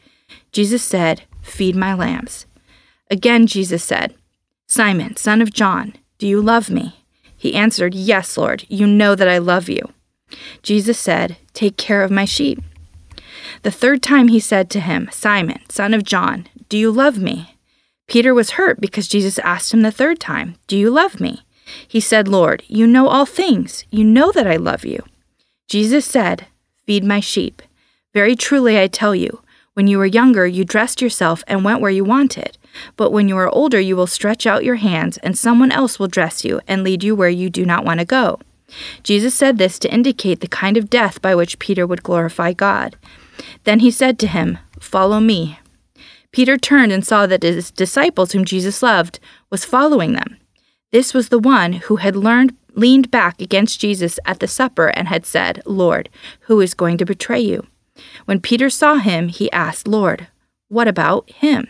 Jesus 0.51 0.83
said, 0.83 1.23
Feed 1.43 1.77
my 1.77 1.95
lambs. 1.95 2.47
Again, 3.09 3.47
Jesus 3.47 3.85
said, 3.85 4.17
Simon, 4.67 5.15
son 5.17 5.41
of 5.41 5.53
John, 5.53 5.95
do 6.19 6.27
you 6.27 6.43
love 6.43 6.71
me? 6.71 7.05
He 7.37 7.55
answered, 7.55 7.95
Yes, 7.95 8.37
Lord, 8.37 8.65
you 8.69 8.87
know 8.89 9.15
that 9.15 9.29
I 9.29 9.39
love 9.39 9.69
you. 9.69 9.93
Jesus 10.63 10.99
said, 10.99 11.37
Take 11.53 11.77
care 11.77 12.03
of 12.03 12.11
my 12.11 12.25
sheep. 12.25 12.63
The 13.63 13.71
third 13.71 14.03
time 14.03 14.29
he 14.29 14.41
said 14.41 14.71
to 14.71 14.81
him, 14.81 15.09
Simon, 15.13 15.61
son 15.69 15.95
of 15.95 16.05
John, 16.05 16.49
do 16.69 16.77
you 16.79 16.91
love 16.91 17.19
me? 17.19 17.57
Peter 18.09 18.35
was 18.35 18.53
hurt 18.53 18.81
because 18.81 19.09
Jesus 19.09 19.39
asked 19.39 19.73
him 19.73 19.83
the 19.83 19.93
third 19.93 20.21
time, 20.21 20.57
Do 20.67 20.77
you 20.77 20.91
love 20.91 21.21
me? 21.21 21.43
He 21.87 22.01
said, 22.01 22.29
Lord, 22.29 22.63
you 22.67 22.87
know 22.87 23.09
all 23.09 23.27
things. 23.27 23.85
You 23.91 24.05
know 24.05 24.33
that 24.33 24.47
I 24.47 24.57
love 24.57 24.85
you. 24.85 25.03
Jesus 25.69 26.05
said, 26.05 26.47
Feed 26.85 27.05
my 27.05 27.21
sheep. 27.21 27.63
Very 28.13 28.37
truly 28.37 28.79
I 28.79 28.89
tell 28.89 29.15
you, 29.15 29.43
when 29.75 29.87
you 29.87 29.97
were 29.97 30.07
younger, 30.07 30.47
you 30.47 30.65
dressed 30.65 31.01
yourself 31.01 31.43
and 31.47 31.65
went 31.65 31.81
where 31.81 31.91
you 31.91 32.05
wanted. 32.05 32.59
But 32.97 33.11
when 33.11 33.29
you 33.29 33.37
are 33.39 33.49
older, 33.49 33.81
you 33.81 33.97
will 33.97 34.07
stretch 34.07 34.47
out 34.47 34.65
your 34.65 34.77
hands, 34.77 35.17
and 35.19 35.37
someone 35.37 35.73
else 35.73 35.99
will 35.99 36.09
dress 36.09 36.45
you 36.45 36.61
and 36.69 36.85
lead 36.85 37.03
you 37.03 37.15
where 37.15 37.31
you 37.31 37.49
do 37.49 37.65
not 37.65 37.85
want 37.85 38.01
to 38.01 38.07
go. 38.07 38.41
Jesus 39.03 39.35
said 39.35 39.59
this 39.59 39.79
to 39.81 39.93
indicate 39.93 40.41
the 40.41 40.49
kind 40.49 40.77
of 40.77 40.91
death 40.91 41.21
by 41.21 41.35
which 41.35 41.59
Peter 41.59 41.87
would 41.87 42.03
glorify 42.03 42.53
God. 42.53 42.97
Then 43.65 43.81
he 43.81 43.91
said 43.91 44.19
to 44.21 44.27
him, 44.27 44.59
Follow 44.81 45.21
me. 45.21 45.59
Peter 46.33 46.57
turned 46.57 46.93
and 46.93 47.07
saw 47.07 47.27
that 47.27 47.43
his 47.43 47.71
disciples, 47.71 48.33
whom 48.33 48.45
Jesus 48.45 48.83
loved, 48.83 49.21
was 49.51 49.65
following 49.65 50.13
them. 50.13 50.39
This 50.91 51.13
was 51.15 51.29
the 51.29 51.39
one 51.39 51.75
who 51.75 51.97
had 51.97 52.17
learned, 52.17 52.55
leaned 52.75 53.11
back 53.11 53.41
against 53.41 53.81
Jesus 53.81 54.19
at 54.25 54.41
the 54.41 54.49
supper 54.49 54.89
and 54.89 55.09
had 55.09 55.27
said, 55.27 55.63
Lord, 55.67 56.09
who 56.43 56.61
is 56.61 56.75
going 56.75 56.99
to 56.99 57.05
betray 57.05 57.41
you? 57.41 57.67
When 58.25 58.41
Peter 58.41 58.71
saw 58.71 58.97
him, 58.97 59.29
he 59.29 59.53
asked, 59.53 59.87
Lord, 59.87 60.29
what 60.69 60.89
about 60.89 61.31
him? 61.31 61.69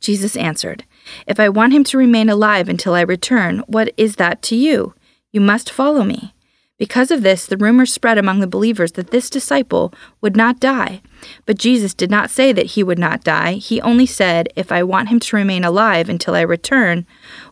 Jesus 0.00 0.36
answered, 0.36 0.84
If 1.26 1.40
I 1.40 1.48
want 1.48 1.72
him 1.72 1.84
to 1.84 1.98
remain 1.98 2.28
alive 2.28 2.68
until 2.68 2.94
I 2.94 3.00
return, 3.00 3.60
what 3.66 3.92
is 3.96 4.16
that 4.16 4.42
to 4.42 4.56
you? 4.56 4.94
You 5.34 5.40
must 5.40 5.68
follow 5.68 6.04
me. 6.04 6.32
Because 6.78 7.10
of 7.10 7.22
this, 7.22 7.44
the 7.44 7.56
rumor 7.56 7.86
spread 7.86 8.18
among 8.18 8.38
the 8.38 8.46
believers 8.46 8.92
that 8.92 9.10
this 9.10 9.28
disciple 9.28 9.92
would 10.20 10.36
not 10.36 10.60
die. 10.60 11.02
But 11.44 11.58
Jesus 11.58 11.92
did 11.92 12.08
not 12.08 12.30
say 12.30 12.52
that 12.52 12.66
he 12.66 12.84
would 12.84 13.00
not 13.00 13.24
die. 13.24 13.54
He 13.54 13.80
only 13.80 14.06
said, 14.06 14.48
If 14.54 14.70
I 14.70 14.84
want 14.84 15.08
him 15.08 15.18
to 15.18 15.36
remain 15.36 15.64
alive 15.64 16.08
until 16.08 16.36
I 16.36 16.42
return, 16.42 17.04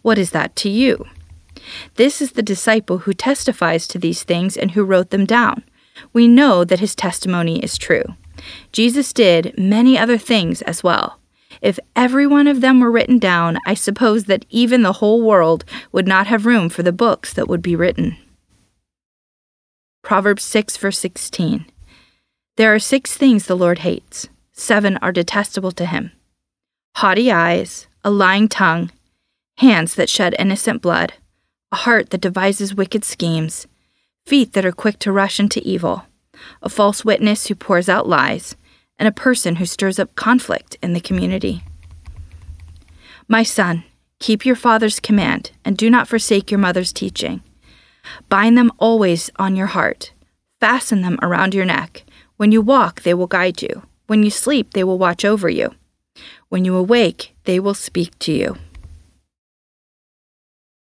what 0.03 0.17
is 0.17 0.31
that 0.31 0.55
to 0.57 0.69
you? 0.69 1.07
This 1.97 2.23
is 2.23 2.33
the 2.33 2.43
disciple 2.43 2.99
who 2.99 3.13
testifies 3.13 3.89
to 3.89 3.99
these 3.99 4.23
things 4.23 4.57
and 4.57 4.71
who 4.71 4.85
wrote 4.85 5.11
them 5.11 5.27
down. 5.27 5.65
We 6.13 6.29
know 6.29 6.63
that 6.63 6.79
his 6.79 6.95
testimony 6.95 7.59
is 7.65 7.77
true. 7.77 8.05
Jesus 8.71 9.13
did 9.13 9.59
many 9.59 9.99
other 9.99 10.19
things 10.19 10.63
as 10.63 10.85
well. 10.85 11.19
If 11.63 11.79
every 11.95 12.27
one 12.27 12.49
of 12.49 12.61
them 12.61 12.81
were 12.81 12.91
written 12.91 13.21
down, 13.21 13.57
I 13.65 13.75
suppose 13.75 14.25
that 14.25 14.45
even 14.51 14.83
the 14.83 14.95
whole 14.95 15.23
world 15.23 15.65
would 15.93 16.09
not 16.09 16.27
have 16.27 16.45
room 16.45 16.69
for 16.69 16.83
the 16.83 16.93
books 16.93 17.33
that 17.33 17.47
would 17.49 17.63
be 17.63 17.77
written. 17.77 18.17
Proverbs 20.03 20.43
6, 20.43 20.77
verse 20.77 20.99
16. 20.99 21.65
There 22.57 22.75
are 22.75 22.81
six 22.81 23.17
things 23.17 23.47
the 23.47 23.55
Lord 23.55 23.79
hates, 23.79 24.29
seven 24.53 24.97
are 24.99 25.13
detestable 25.13 25.73
to 25.73 25.87
him 25.87 26.13
haughty 26.97 27.33
eyes, 27.33 27.87
a 28.05 28.11
lying 28.11 28.49
tongue, 28.49 28.91
hands 29.57 29.95
that 29.95 30.11
shed 30.11 30.37
innocent 30.39 30.83
blood, 30.83 31.15
a 31.73 31.77
heart 31.77 32.11
that 32.11 32.21
devises 32.21 32.75
wicked 32.75 33.03
schemes, 33.03 33.67
feet 34.27 34.53
that 34.53 34.67
are 34.67 34.73
quick 34.73 34.99
to 34.99 35.11
rush 35.11 35.41
into 35.41 35.67
evil, 35.67 36.05
a 36.61 36.69
false 36.69 37.03
witness 37.03 37.47
who 37.47 37.55
pours 37.55 37.89
out 37.89 38.07
lies 38.07 38.57
and 39.03 39.09
a 39.09 39.11
person 39.11 39.57
who 39.57 39.67
stirs 39.67 39.99
up 39.99 40.15
conflict 40.15 40.77
in 40.81 40.93
the 40.93 41.01
community. 41.01 41.65
My 43.27 43.43
son, 43.43 43.83
keep 44.21 44.47
your 44.47 44.55
father's 44.55 45.01
command 45.01 45.51
and 45.65 45.77
do 45.77 45.91
not 45.91 46.07
forsake 46.07 46.53
your 46.53 46.61
mother's 46.61 46.93
teaching. 46.93 47.43
Bind 48.29 48.57
them 48.57 48.71
always 48.79 49.29
on 49.41 49.57
your 49.57 49.67
heart, 49.67 50.13
fasten 50.61 51.03
them 51.03 51.19
around 51.21 51.53
your 51.53 51.65
neck. 51.65 52.05
When 52.37 52.53
you 52.53 52.63
walk, 52.63 53.03
they 53.03 53.13
will 53.13 53.27
guide 53.27 53.61
you. 53.61 53.83
When 54.07 54.23
you 54.23 54.31
sleep, 54.31 54.73
they 54.73 54.85
will 54.85 54.99
watch 54.99 55.25
over 55.25 55.49
you. 55.49 55.75
When 56.49 56.65
you 56.65 56.77
awake, 56.77 57.35
they 57.43 57.59
will 57.59 57.75
speak 57.75 58.17
to 58.21 58.33
you. 58.33 58.57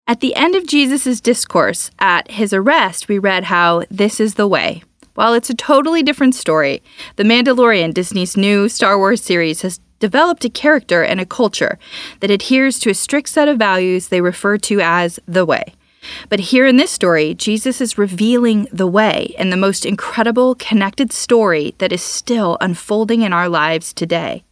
At 0.06 0.20
the 0.20 0.34
end 0.34 0.54
of 0.54 0.66
Jesus' 0.66 1.22
discourse 1.22 1.90
at 1.98 2.32
his 2.32 2.52
arrest, 2.52 3.08
we 3.08 3.18
read 3.18 3.44
how 3.44 3.84
this 3.90 4.20
is 4.20 4.34
the 4.34 4.46
way. 4.46 4.82
While 5.14 5.34
it's 5.34 5.50
a 5.50 5.54
totally 5.54 6.02
different 6.02 6.34
story, 6.34 6.82
The 7.16 7.24
Mandalorian, 7.24 7.92
Disney's 7.92 8.36
new 8.36 8.68
Star 8.68 8.96
Wars 8.96 9.22
series, 9.22 9.62
has 9.62 9.80
developed 9.98 10.44
a 10.44 10.50
character 10.50 11.02
and 11.02 11.20
a 11.20 11.26
culture 11.26 11.78
that 12.20 12.30
adheres 12.30 12.78
to 12.80 12.90
a 12.90 12.94
strict 12.94 13.28
set 13.28 13.48
of 13.48 13.58
values 13.58 14.08
they 14.08 14.20
refer 14.20 14.56
to 14.58 14.80
as 14.80 15.18
the 15.26 15.44
way. 15.44 15.74
But 16.28 16.40
here 16.40 16.66
in 16.66 16.76
this 16.76 16.90
story, 16.90 17.34
Jesus 17.34 17.80
is 17.80 17.98
revealing 17.98 18.66
the 18.72 18.86
way 18.86 19.34
in 19.36 19.50
the 19.50 19.56
most 19.56 19.84
incredible, 19.84 20.54
connected 20.54 21.12
story 21.12 21.74
that 21.78 21.92
is 21.92 22.02
still 22.02 22.56
unfolding 22.60 23.22
in 23.22 23.32
our 23.32 23.48
lives 23.48 23.92
today. 23.92 24.44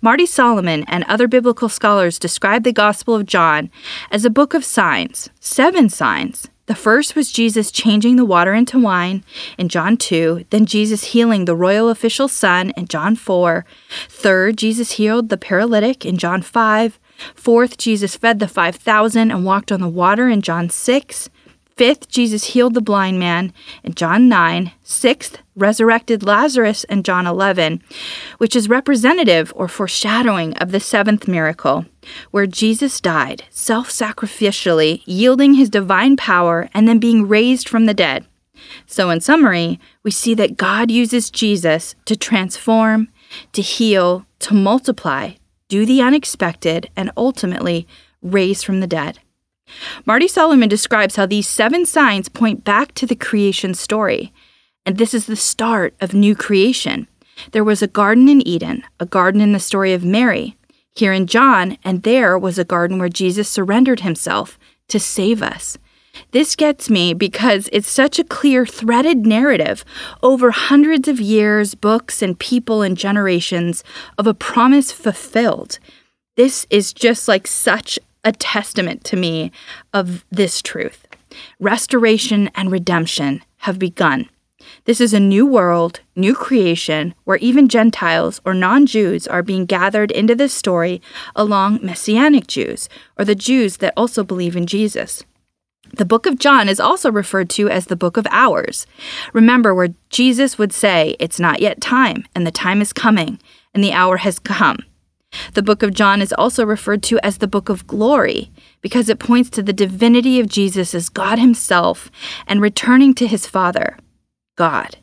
Marty 0.00 0.24
Solomon 0.24 0.84
and 0.86 1.04
other 1.04 1.28
biblical 1.28 1.68
scholars 1.68 2.18
describe 2.18 2.62
the 2.62 2.72
Gospel 2.72 3.14
of 3.14 3.26
John 3.26 3.70
as 4.10 4.24
a 4.24 4.30
book 4.30 4.54
of 4.54 4.64
signs, 4.64 5.28
seven 5.40 5.90
signs 5.90 6.48
the 6.66 6.74
first 6.74 7.14
was 7.14 7.32
Jesus 7.32 7.70
changing 7.70 8.16
the 8.16 8.24
water 8.24 8.52
into 8.52 8.78
wine 8.78 9.24
in 9.56 9.68
John 9.68 9.96
2, 9.96 10.46
then 10.50 10.66
Jesus 10.66 11.12
healing 11.12 11.44
the 11.44 11.56
royal 11.56 11.88
official's 11.88 12.32
son 12.32 12.70
in 12.76 12.86
John 12.86 13.16
4. 13.16 13.64
Third, 14.08 14.58
Jesus 14.58 14.92
healed 14.92 15.28
the 15.28 15.36
paralytic 15.36 16.04
in 16.04 16.18
John 16.18 16.42
5. 16.42 16.98
Fourth, 17.34 17.78
Jesus 17.78 18.16
fed 18.16 18.40
the 18.40 18.48
5,000 18.48 19.30
and 19.30 19.44
walked 19.44 19.72
on 19.72 19.80
the 19.80 19.88
water 19.88 20.28
in 20.28 20.42
John 20.42 20.68
6. 20.68 21.30
Fifth, 21.76 22.08
Jesus 22.08 22.44
healed 22.44 22.72
the 22.72 22.80
blind 22.80 23.18
man 23.18 23.52
in 23.84 23.92
John 23.92 24.30
9. 24.30 24.72
Sixth, 24.82 25.40
resurrected 25.54 26.22
Lazarus 26.22 26.84
in 26.84 27.02
John 27.02 27.26
11, 27.26 27.82
which 28.38 28.56
is 28.56 28.70
representative 28.70 29.52
or 29.54 29.68
foreshadowing 29.68 30.54
of 30.54 30.72
the 30.72 30.80
seventh 30.80 31.28
miracle, 31.28 31.84
where 32.30 32.46
Jesus 32.46 32.98
died 32.98 33.44
self 33.50 33.90
sacrificially, 33.90 35.02
yielding 35.04 35.52
his 35.52 35.68
divine 35.68 36.16
power 36.16 36.70
and 36.72 36.88
then 36.88 36.98
being 36.98 37.28
raised 37.28 37.68
from 37.68 37.84
the 37.84 37.92
dead. 37.92 38.24
So, 38.86 39.10
in 39.10 39.20
summary, 39.20 39.78
we 40.02 40.10
see 40.10 40.32
that 40.32 40.56
God 40.56 40.90
uses 40.90 41.30
Jesus 41.30 41.94
to 42.06 42.16
transform, 42.16 43.08
to 43.52 43.60
heal, 43.60 44.24
to 44.38 44.54
multiply, 44.54 45.32
do 45.68 45.84
the 45.84 46.00
unexpected, 46.00 46.88
and 46.96 47.10
ultimately 47.18 47.86
raise 48.22 48.62
from 48.62 48.80
the 48.80 48.86
dead. 48.86 49.18
Marty 50.04 50.28
Solomon 50.28 50.68
describes 50.68 51.16
how 51.16 51.26
these 51.26 51.48
seven 51.48 51.84
signs 51.86 52.28
point 52.28 52.64
back 52.64 52.92
to 52.94 53.06
the 53.06 53.16
creation 53.16 53.74
story, 53.74 54.32
and 54.84 54.98
this 54.98 55.12
is 55.12 55.26
the 55.26 55.36
start 55.36 55.94
of 56.00 56.14
new 56.14 56.36
creation. 56.36 57.08
There 57.52 57.64
was 57.64 57.82
a 57.82 57.88
garden 57.88 58.28
in 58.28 58.46
Eden, 58.46 58.84
a 59.00 59.06
garden 59.06 59.40
in 59.40 59.52
the 59.52 59.60
story 59.60 59.92
of 59.92 60.04
Mary, 60.04 60.56
here 60.94 61.12
in 61.12 61.26
John, 61.26 61.76
and 61.84 62.02
there 62.02 62.38
was 62.38 62.58
a 62.58 62.64
garden 62.64 62.98
where 62.98 63.08
Jesus 63.08 63.48
surrendered 63.48 64.00
himself 64.00 64.58
to 64.88 65.00
save 65.00 65.42
us. 65.42 65.76
This 66.30 66.56
gets 66.56 66.88
me 66.88 67.12
because 67.12 67.68
it's 67.72 67.88
such 67.88 68.18
a 68.18 68.24
clear 68.24 68.64
threaded 68.64 69.26
narrative 69.26 69.84
over 70.22 70.50
hundreds 70.50 71.08
of 71.08 71.20
years, 71.20 71.74
books, 71.74 72.22
and 72.22 72.38
people 72.38 72.80
and 72.80 72.96
generations 72.96 73.84
of 74.16 74.26
a 74.26 74.32
promise 74.32 74.92
fulfilled. 74.92 75.78
This 76.36 76.66
is 76.70 76.94
just 76.94 77.28
like 77.28 77.46
such 77.46 77.98
a 78.26 78.32
testament 78.32 79.04
to 79.04 79.16
me 79.16 79.52
of 79.94 80.26
this 80.30 80.60
truth. 80.60 81.06
Restoration 81.60 82.50
and 82.54 82.70
redemption 82.70 83.42
have 83.58 83.78
begun. 83.78 84.28
This 84.84 85.00
is 85.00 85.14
a 85.14 85.20
new 85.20 85.46
world, 85.46 86.00
new 86.16 86.34
creation, 86.34 87.14
where 87.24 87.36
even 87.36 87.68
Gentiles 87.68 88.40
or 88.44 88.52
non 88.52 88.84
Jews 88.84 89.28
are 89.28 89.42
being 89.42 89.64
gathered 89.64 90.10
into 90.10 90.34
this 90.34 90.52
story 90.52 91.00
along 91.36 91.80
Messianic 91.82 92.48
Jews, 92.48 92.88
or 93.16 93.24
the 93.24 93.36
Jews 93.36 93.76
that 93.76 93.94
also 93.96 94.24
believe 94.24 94.56
in 94.56 94.66
Jesus. 94.66 95.24
The 95.92 96.04
book 96.04 96.26
of 96.26 96.40
John 96.40 96.68
is 96.68 96.80
also 96.80 97.12
referred 97.12 97.48
to 97.50 97.68
as 97.68 97.86
the 97.86 97.94
book 97.94 98.16
of 98.16 98.26
hours. 98.30 98.88
Remember 99.32 99.72
where 99.72 99.94
Jesus 100.10 100.58
would 100.58 100.72
say, 100.72 101.14
It's 101.20 101.38
not 101.38 101.60
yet 101.60 101.80
time, 101.80 102.24
and 102.34 102.44
the 102.44 102.50
time 102.50 102.82
is 102.82 102.92
coming, 102.92 103.38
and 103.72 103.84
the 103.84 103.92
hour 103.92 104.16
has 104.16 104.40
come. 104.40 104.78
The 105.54 105.62
book 105.62 105.82
of 105.82 105.94
John 105.94 106.22
is 106.22 106.32
also 106.32 106.64
referred 106.64 107.02
to 107.04 107.18
as 107.24 107.38
the 107.38 107.48
book 107.48 107.68
of 107.68 107.86
glory 107.86 108.50
because 108.80 109.08
it 109.08 109.18
points 109.18 109.50
to 109.50 109.62
the 109.62 109.72
divinity 109.72 110.40
of 110.40 110.48
Jesus 110.48 110.94
as 110.94 111.08
God 111.08 111.38
Himself 111.38 112.10
and 112.46 112.60
returning 112.60 113.14
to 113.14 113.26
His 113.26 113.46
Father, 113.46 113.96
God. 114.56 114.98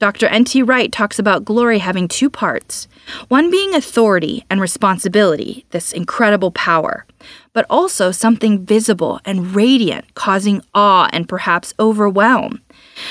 Dr. 0.00 0.26
N.T. 0.28 0.62
Wright 0.62 0.92
talks 0.92 1.18
about 1.18 1.44
glory 1.44 1.80
having 1.80 2.06
two 2.06 2.30
parts 2.30 2.86
one 3.26 3.50
being 3.50 3.74
authority 3.74 4.44
and 4.48 4.60
responsibility, 4.60 5.64
this 5.70 5.92
incredible 5.92 6.52
power, 6.52 7.04
but 7.52 7.66
also 7.68 8.12
something 8.12 8.64
visible 8.64 9.18
and 9.24 9.56
radiant, 9.56 10.14
causing 10.14 10.62
awe 10.72 11.08
and 11.12 11.28
perhaps 11.28 11.74
overwhelm. 11.80 12.62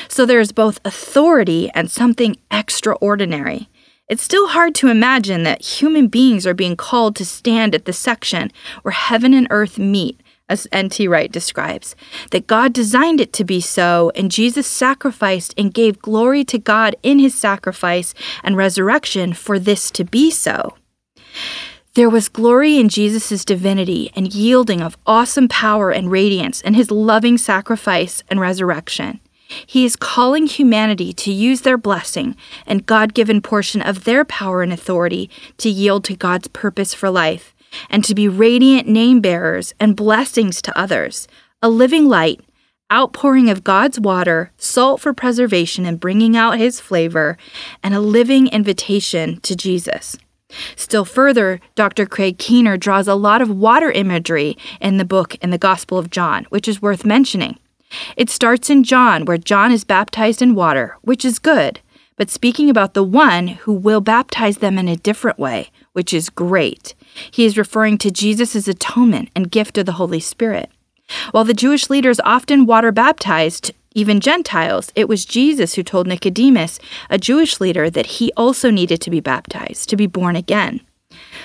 So 0.07 0.25
there 0.25 0.39
is 0.39 0.51
both 0.53 0.79
authority 0.85 1.69
and 1.73 1.91
something 1.91 2.37
extraordinary. 2.51 3.67
It's 4.09 4.23
still 4.23 4.47
hard 4.47 4.73
to 4.75 4.87
imagine 4.87 5.43
that 5.43 5.61
human 5.61 6.07
beings 6.07 6.47
are 6.47 6.53
being 6.53 6.77
called 6.77 7.15
to 7.17 7.25
stand 7.25 7.75
at 7.75 7.83
the 7.83 7.91
section 7.91 8.51
where 8.81 8.93
heaven 8.93 9.33
and 9.33 9.47
earth 9.49 9.77
meet, 9.77 10.21
as 10.47 10.65
N.T. 10.71 11.09
Wright 11.09 11.29
describes, 11.29 11.93
that 12.31 12.47
God 12.47 12.71
designed 12.71 13.19
it 13.19 13.33
to 13.33 13.43
be 13.43 13.59
so, 13.59 14.09
and 14.15 14.31
Jesus 14.31 14.65
sacrificed 14.65 15.53
and 15.57 15.73
gave 15.73 16.01
glory 16.01 16.45
to 16.45 16.57
God 16.57 16.95
in 17.03 17.19
his 17.19 17.35
sacrifice 17.35 18.13
and 18.45 18.55
resurrection 18.55 19.33
for 19.33 19.59
this 19.59 19.91
to 19.91 20.05
be 20.05 20.31
so. 20.31 20.77
There 21.95 22.09
was 22.09 22.29
glory 22.29 22.77
in 22.77 22.87
Jesus' 22.87 23.43
divinity 23.43 24.09
and 24.15 24.33
yielding 24.33 24.79
of 24.81 24.97
awesome 25.05 25.49
power 25.49 25.91
and 25.91 26.09
radiance 26.09 26.61
in 26.61 26.75
his 26.75 26.91
loving 26.91 27.37
sacrifice 27.37 28.23
and 28.29 28.39
resurrection. 28.39 29.19
He 29.65 29.85
is 29.85 29.95
calling 29.95 30.47
humanity 30.47 31.13
to 31.13 31.31
use 31.31 31.61
their 31.61 31.77
blessing 31.77 32.35
and 32.65 32.85
God 32.85 33.13
given 33.13 33.41
portion 33.41 33.81
of 33.81 34.03
their 34.03 34.25
power 34.25 34.61
and 34.61 34.73
authority 34.73 35.29
to 35.57 35.69
yield 35.69 36.03
to 36.05 36.15
God's 36.15 36.47
purpose 36.47 36.93
for 36.93 37.09
life 37.09 37.55
and 37.89 38.03
to 38.03 38.15
be 38.15 38.27
radiant 38.27 38.87
name 38.87 39.21
bearers 39.21 39.73
and 39.79 39.95
blessings 39.95 40.61
to 40.61 40.77
others, 40.77 41.27
a 41.61 41.69
living 41.69 42.07
light, 42.07 42.41
outpouring 42.91 43.49
of 43.49 43.63
God's 43.63 43.99
water, 43.99 44.51
salt 44.57 45.01
for 45.01 45.13
preservation 45.13 45.85
and 45.85 45.99
bringing 45.99 46.37
out 46.37 46.57
his 46.57 46.79
flavor, 46.79 47.37
and 47.83 47.93
a 47.93 47.99
living 47.99 48.47
invitation 48.47 49.39
to 49.41 49.55
Jesus. 49.55 50.17
Still 50.77 51.03
further, 51.03 51.59
Dr. 51.75 52.05
Craig 52.05 52.37
Keener 52.37 52.77
draws 52.77 53.07
a 53.07 53.15
lot 53.15 53.41
of 53.41 53.49
water 53.49 53.91
imagery 53.91 54.57
in 54.79 54.97
the 54.97 55.05
book 55.05 55.35
in 55.35 55.49
the 55.49 55.57
Gospel 55.57 55.97
of 55.97 56.09
John, 56.09 56.45
which 56.49 56.67
is 56.67 56.81
worth 56.81 57.05
mentioning. 57.05 57.59
It 58.15 58.29
starts 58.29 58.69
in 58.69 58.83
John, 58.83 59.25
where 59.25 59.37
John 59.37 59.71
is 59.71 59.83
baptized 59.83 60.41
in 60.41 60.55
water, 60.55 60.97
which 61.01 61.23
is 61.23 61.39
good, 61.39 61.79
but 62.15 62.29
speaking 62.29 62.69
about 62.69 62.93
the 62.93 63.03
one 63.03 63.47
who 63.47 63.73
will 63.73 64.01
baptize 64.01 64.57
them 64.57 64.77
in 64.77 64.87
a 64.87 64.95
different 64.95 65.39
way, 65.39 65.69
which 65.93 66.13
is 66.13 66.29
great. 66.29 66.95
He 67.31 67.45
is 67.45 67.57
referring 67.57 67.97
to 67.99 68.11
Jesus' 68.11 68.67
atonement 68.67 69.29
and 69.35 69.51
gift 69.51 69.77
of 69.77 69.85
the 69.85 69.93
Holy 69.93 70.19
Spirit. 70.19 70.69
While 71.31 71.45
the 71.45 71.53
Jewish 71.53 71.89
leaders 71.89 72.19
often 72.21 72.65
water 72.65 72.91
baptized 72.91 73.71
even 73.93 74.19
Gentiles, 74.19 74.91
it 74.95 75.07
was 75.07 75.25
Jesus 75.25 75.73
who 75.73 75.83
told 75.83 76.05
Nicodemus, 76.05 76.79
a 77.09 77.17
Jewish 77.17 77.59
leader, 77.59 77.89
that 77.89 78.05
he 78.05 78.31
also 78.37 78.69
needed 78.69 79.01
to 79.01 79.09
be 79.09 79.19
baptized, 79.19 79.89
to 79.89 79.95
be 79.95 80.05
born 80.05 80.35
again. 80.35 80.81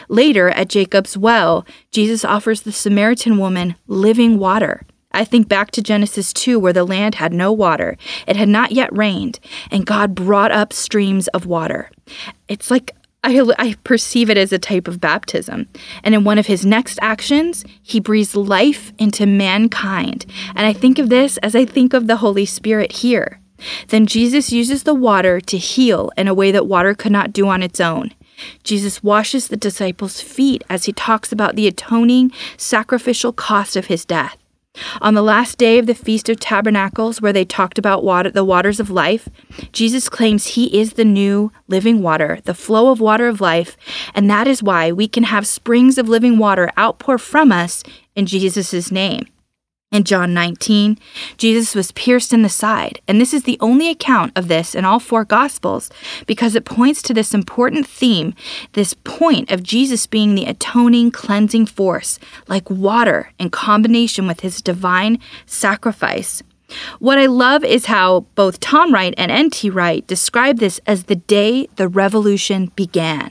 Later, 0.08 0.50
at 0.50 0.68
Jacob's 0.68 1.16
well, 1.16 1.64
Jesus 1.92 2.24
offers 2.24 2.62
the 2.62 2.72
Samaritan 2.72 3.38
woman 3.38 3.76
living 3.86 4.38
water. 4.38 4.82
I 5.12 5.24
think 5.24 5.48
back 5.48 5.70
to 5.72 5.82
Genesis 5.82 6.32
2, 6.32 6.58
where 6.58 6.72
the 6.72 6.84
land 6.84 7.16
had 7.16 7.32
no 7.32 7.52
water. 7.52 7.96
It 8.26 8.36
had 8.36 8.48
not 8.48 8.72
yet 8.72 8.96
rained, 8.96 9.40
and 9.70 9.86
God 9.86 10.14
brought 10.14 10.52
up 10.52 10.72
streams 10.72 11.28
of 11.28 11.46
water. 11.46 11.90
It's 12.48 12.70
like 12.70 12.94
I, 13.24 13.40
I, 13.56 13.76
perceive 13.84 14.30
it 14.30 14.36
as 14.36 14.52
a 14.52 14.58
type 14.58 14.88
of 14.88 15.00
baptism. 15.00 15.68
And 16.02 16.12
in 16.12 16.24
one 16.24 16.38
of 16.38 16.46
his 16.46 16.66
next 16.66 16.98
actions, 17.00 17.64
he 17.80 18.00
breathes 18.00 18.34
life 18.34 18.92
into 18.98 19.26
mankind. 19.26 20.26
And 20.56 20.66
I 20.66 20.72
think 20.72 20.98
of 20.98 21.08
this 21.08 21.36
as 21.38 21.54
I 21.54 21.64
think 21.64 21.94
of 21.94 22.08
the 22.08 22.16
Holy 22.16 22.44
Spirit 22.44 22.90
here. 22.90 23.40
Then 23.88 24.06
Jesus 24.06 24.50
uses 24.50 24.82
the 24.82 24.94
water 24.94 25.40
to 25.40 25.56
heal 25.56 26.10
in 26.16 26.26
a 26.26 26.34
way 26.34 26.50
that 26.50 26.66
water 26.66 26.94
could 26.94 27.12
not 27.12 27.32
do 27.32 27.46
on 27.46 27.62
its 27.62 27.80
own. 27.80 28.12
Jesus 28.64 29.04
washes 29.04 29.48
the 29.48 29.56
disciples' 29.56 30.20
feet 30.20 30.64
as 30.68 30.86
he 30.86 30.92
talks 30.92 31.30
about 31.30 31.54
the 31.54 31.68
atoning, 31.68 32.32
sacrificial 32.56 33.32
cost 33.32 33.76
of 33.76 33.86
his 33.86 34.04
death. 34.04 34.36
On 35.00 35.14
the 35.14 35.22
last 35.22 35.58
day 35.58 35.78
of 35.78 35.86
the 35.86 35.94
Feast 35.94 36.28
of 36.28 36.38
Tabernacles, 36.38 37.20
where 37.20 37.32
they 37.32 37.44
talked 37.44 37.78
about 37.78 38.04
water, 38.04 38.30
the 38.30 38.44
waters 38.44 38.80
of 38.80 38.88
life, 38.88 39.28
Jesus 39.72 40.08
claims 40.08 40.48
he 40.48 40.78
is 40.80 40.92
the 40.92 41.04
new 41.04 41.50
living 41.68 42.02
water, 42.02 42.38
the 42.44 42.54
flow 42.54 42.90
of 42.90 43.00
water 43.00 43.28
of 43.28 43.40
life, 43.40 43.76
and 44.14 44.30
that 44.30 44.46
is 44.46 44.62
why 44.62 44.92
we 44.92 45.08
can 45.08 45.24
have 45.24 45.46
springs 45.46 45.98
of 45.98 46.08
living 46.08 46.38
water 46.38 46.70
outpour 46.78 47.18
from 47.18 47.52
us 47.52 47.82
in 48.14 48.26
Jesus' 48.26 48.90
name. 48.90 49.26
In 49.92 50.04
John 50.04 50.32
19, 50.32 50.98
Jesus 51.36 51.74
was 51.74 51.92
pierced 51.92 52.32
in 52.32 52.40
the 52.40 52.48
side, 52.48 53.02
and 53.06 53.20
this 53.20 53.34
is 53.34 53.42
the 53.42 53.58
only 53.60 53.90
account 53.90 54.32
of 54.34 54.48
this 54.48 54.74
in 54.74 54.86
all 54.86 54.98
four 54.98 55.22
Gospels 55.22 55.90
because 56.26 56.54
it 56.54 56.64
points 56.64 57.02
to 57.02 57.12
this 57.12 57.34
important 57.34 57.86
theme, 57.86 58.34
this 58.72 58.94
point 58.94 59.50
of 59.50 59.62
Jesus 59.62 60.06
being 60.06 60.34
the 60.34 60.46
atoning, 60.46 61.10
cleansing 61.10 61.66
force, 61.66 62.18
like 62.48 62.70
water 62.70 63.32
in 63.38 63.50
combination 63.50 64.26
with 64.26 64.40
his 64.40 64.62
divine 64.62 65.18
sacrifice. 65.44 66.42
What 66.98 67.18
I 67.18 67.26
love 67.26 67.62
is 67.62 67.84
how 67.84 68.20
both 68.34 68.60
Tom 68.60 68.94
Wright 68.94 69.12
and 69.18 69.30
N.T. 69.30 69.68
Wright 69.68 70.06
describe 70.06 70.58
this 70.58 70.80
as 70.86 71.04
the 71.04 71.16
day 71.16 71.68
the 71.76 71.86
revolution 71.86 72.72
began. 72.76 73.30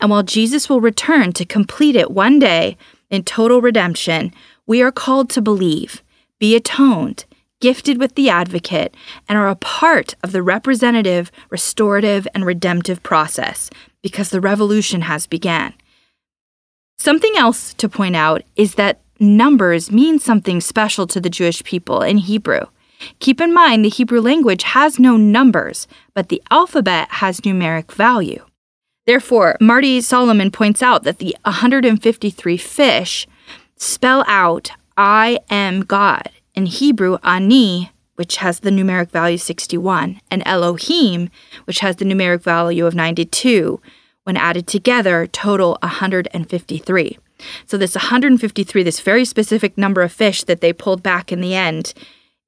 And 0.00 0.10
while 0.10 0.22
Jesus 0.22 0.70
will 0.70 0.80
return 0.80 1.34
to 1.34 1.44
complete 1.44 1.96
it 1.96 2.10
one 2.10 2.38
day 2.38 2.78
in 3.10 3.24
total 3.24 3.60
redemption, 3.60 4.32
we 4.68 4.82
are 4.82 4.92
called 4.92 5.30
to 5.30 5.40
believe, 5.40 6.02
be 6.38 6.54
atoned, 6.54 7.24
gifted 7.60 7.98
with 7.98 8.14
the 8.14 8.30
advocate, 8.30 8.94
and 9.28 9.36
are 9.36 9.48
a 9.48 9.56
part 9.56 10.14
of 10.22 10.30
the 10.30 10.42
representative, 10.42 11.32
restorative, 11.50 12.28
and 12.34 12.44
redemptive 12.44 13.02
process 13.02 13.70
because 14.02 14.28
the 14.28 14.40
revolution 14.40 15.00
has 15.00 15.26
begun. 15.26 15.72
Something 16.98 17.32
else 17.36 17.74
to 17.74 17.88
point 17.88 18.14
out 18.14 18.42
is 18.54 18.74
that 18.74 19.00
numbers 19.18 19.90
mean 19.90 20.18
something 20.18 20.60
special 20.60 21.06
to 21.08 21.20
the 21.20 21.30
Jewish 21.30 21.64
people 21.64 22.02
in 22.02 22.18
Hebrew. 22.18 22.66
Keep 23.20 23.40
in 23.40 23.54
mind 23.54 23.84
the 23.84 23.88
Hebrew 23.88 24.20
language 24.20 24.64
has 24.64 24.98
no 24.98 25.16
numbers, 25.16 25.88
but 26.14 26.28
the 26.28 26.42
alphabet 26.50 27.08
has 27.12 27.40
numeric 27.40 27.90
value. 27.92 28.44
Therefore, 29.06 29.56
Marty 29.60 30.02
Solomon 30.02 30.50
points 30.50 30.82
out 30.82 31.04
that 31.04 31.18
the 31.18 31.34
153 31.44 32.56
fish 32.58 33.26
spell 33.78 34.24
out, 34.26 34.70
I 34.96 35.40
am 35.50 35.80
God 35.82 36.30
in 36.54 36.66
Hebrew, 36.66 37.18
ani, 37.22 37.92
which 38.16 38.38
has 38.38 38.60
the 38.60 38.70
numeric 38.70 39.10
value 39.10 39.38
61, 39.38 40.20
and 40.30 40.42
Elohim, 40.44 41.30
which 41.66 41.78
has 41.80 41.96
the 41.96 42.04
numeric 42.04 42.42
value 42.42 42.84
of 42.84 42.94
92, 42.94 43.80
when 44.24 44.36
added 44.36 44.66
together, 44.66 45.26
total 45.28 45.78
153. 45.82 47.18
So, 47.66 47.78
this 47.78 47.94
153, 47.94 48.82
this 48.82 49.00
very 49.00 49.24
specific 49.24 49.78
number 49.78 50.02
of 50.02 50.10
fish 50.10 50.42
that 50.44 50.60
they 50.60 50.72
pulled 50.72 51.02
back 51.02 51.30
in 51.30 51.40
the 51.40 51.54
end, 51.54 51.94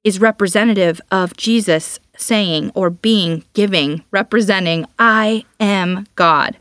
is 0.03 0.19
representative 0.19 0.99
of 1.09 1.37
Jesus 1.37 1.99
saying 2.17 2.71
or 2.75 2.89
being, 2.89 3.45
giving, 3.53 4.03
representing, 4.11 4.85
I 4.99 5.45
am 5.59 6.05
God. 6.15 6.57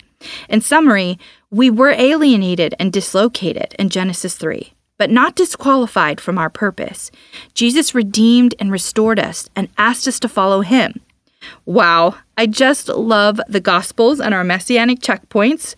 In 0.49 0.61
summary, 0.61 1.19
we 1.51 1.71
were 1.71 1.91
alienated 1.91 2.75
and 2.79 2.93
dislocated 2.93 3.75
in 3.79 3.89
Genesis 3.89 4.37
3, 4.37 4.73
but 4.99 5.11
not 5.11 5.35
disqualified 5.37 6.21
from 6.21 6.39
our 6.39 6.51
purpose. 6.51 7.11
Jesus 7.55 7.95
redeemed 7.95 8.55
and 8.59 8.71
restored 8.71 9.19
us 9.19 9.49
and 9.57 9.69
asked 9.79 10.07
us 10.07 10.21
to 10.21 10.29
follow 10.29 10.61
him. 10.61 11.01
Wow, 11.65 12.17
I 12.37 12.47
just 12.47 12.89
love 12.89 13.41
the 13.49 13.61
Gospels 13.61 14.21
and 14.21 14.35
our 14.35 14.45
messianic 14.45 15.01
checkpoints. 15.01 15.75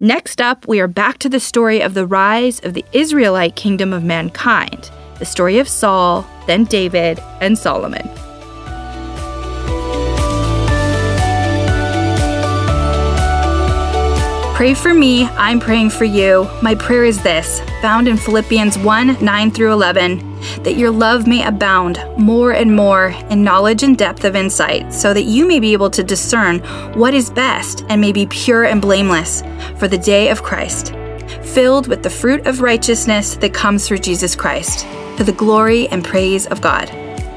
Next 0.00 0.40
up, 0.40 0.66
we 0.66 0.80
are 0.80 0.88
back 0.88 1.18
to 1.18 1.28
the 1.28 1.40
story 1.40 1.80
of 1.80 1.94
the 1.94 2.06
rise 2.06 2.60
of 2.60 2.74
the 2.74 2.84
Israelite 2.92 3.56
kingdom 3.56 3.92
of 3.92 4.04
mankind, 4.04 4.90
the 5.18 5.24
story 5.24 5.58
of 5.58 5.68
Saul, 5.68 6.26
then 6.46 6.64
David, 6.64 7.20
and 7.40 7.56
Solomon. 7.56 8.08
Pray 14.62 14.74
for 14.74 14.94
me, 14.94 15.24
I'm 15.24 15.58
praying 15.58 15.90
for 15.90 16.04
you. 16.04 16.48
My 16.62 16.76
prayer 16.76 17.04
is 17.04 17.20
this, 17.20 17.58
found 17.80 18.06
in 18.06 18.16
Philippians 18.16 18.78
1 18.78 19.16
9 19.20 19.50
through 19.50 19.72
11, 19.72 20.18
that 20.62 20.76
your 20.76 20.92
love 20.92 21.26
may 21.26 21.44
abound 21.44 22.00
more 22.16 22.52
and 22.52 22.76
more 22.76 23.08
in 23.28 23.42
knowledge 23.42 23.82
and 23.82 23.98
depth 23.98 24.22
of 24.22 24.36
insight, 24.36 24.94
so 24.94 25.12
that 25.12 25.24
you 25.24 25.48
may 25.48 25.58
be 25.58 25.72
able 25.72 25.90
to 25.90 26.04
discern 26.04 26.60
what 26.96 27.12
is 27.12 27.28
best 27.28 27.84
and 27.88 28.00
may 28.00 28.12
be 28.12 28.24
pure 28.26 28.62
and 28.62 28.80
blameless 28.80 29.42
for 29.78 29.88
the 29.88 29.98
day 29.98 30.28
of 30.28 30.44
Christ, 30.44 30.94
filled 31.42 31.88
with 31.88 32.04
the 32.04 32.08
fruit 32.08 32.46
of 32.46 32.60
righteousness 32.60 33.34
that 33.34 33.52
comes 33.52 33.88
through 33.88 33.98
Jesus 33.98 34.36
Christ, 34.36 34.86
to 35.16 35.24
the 35.24 35.32
glory 35.32 35.88
and 35.88 36.04
praise 36.04 36.46
of 36.46 36.60
God. 36.60 37.01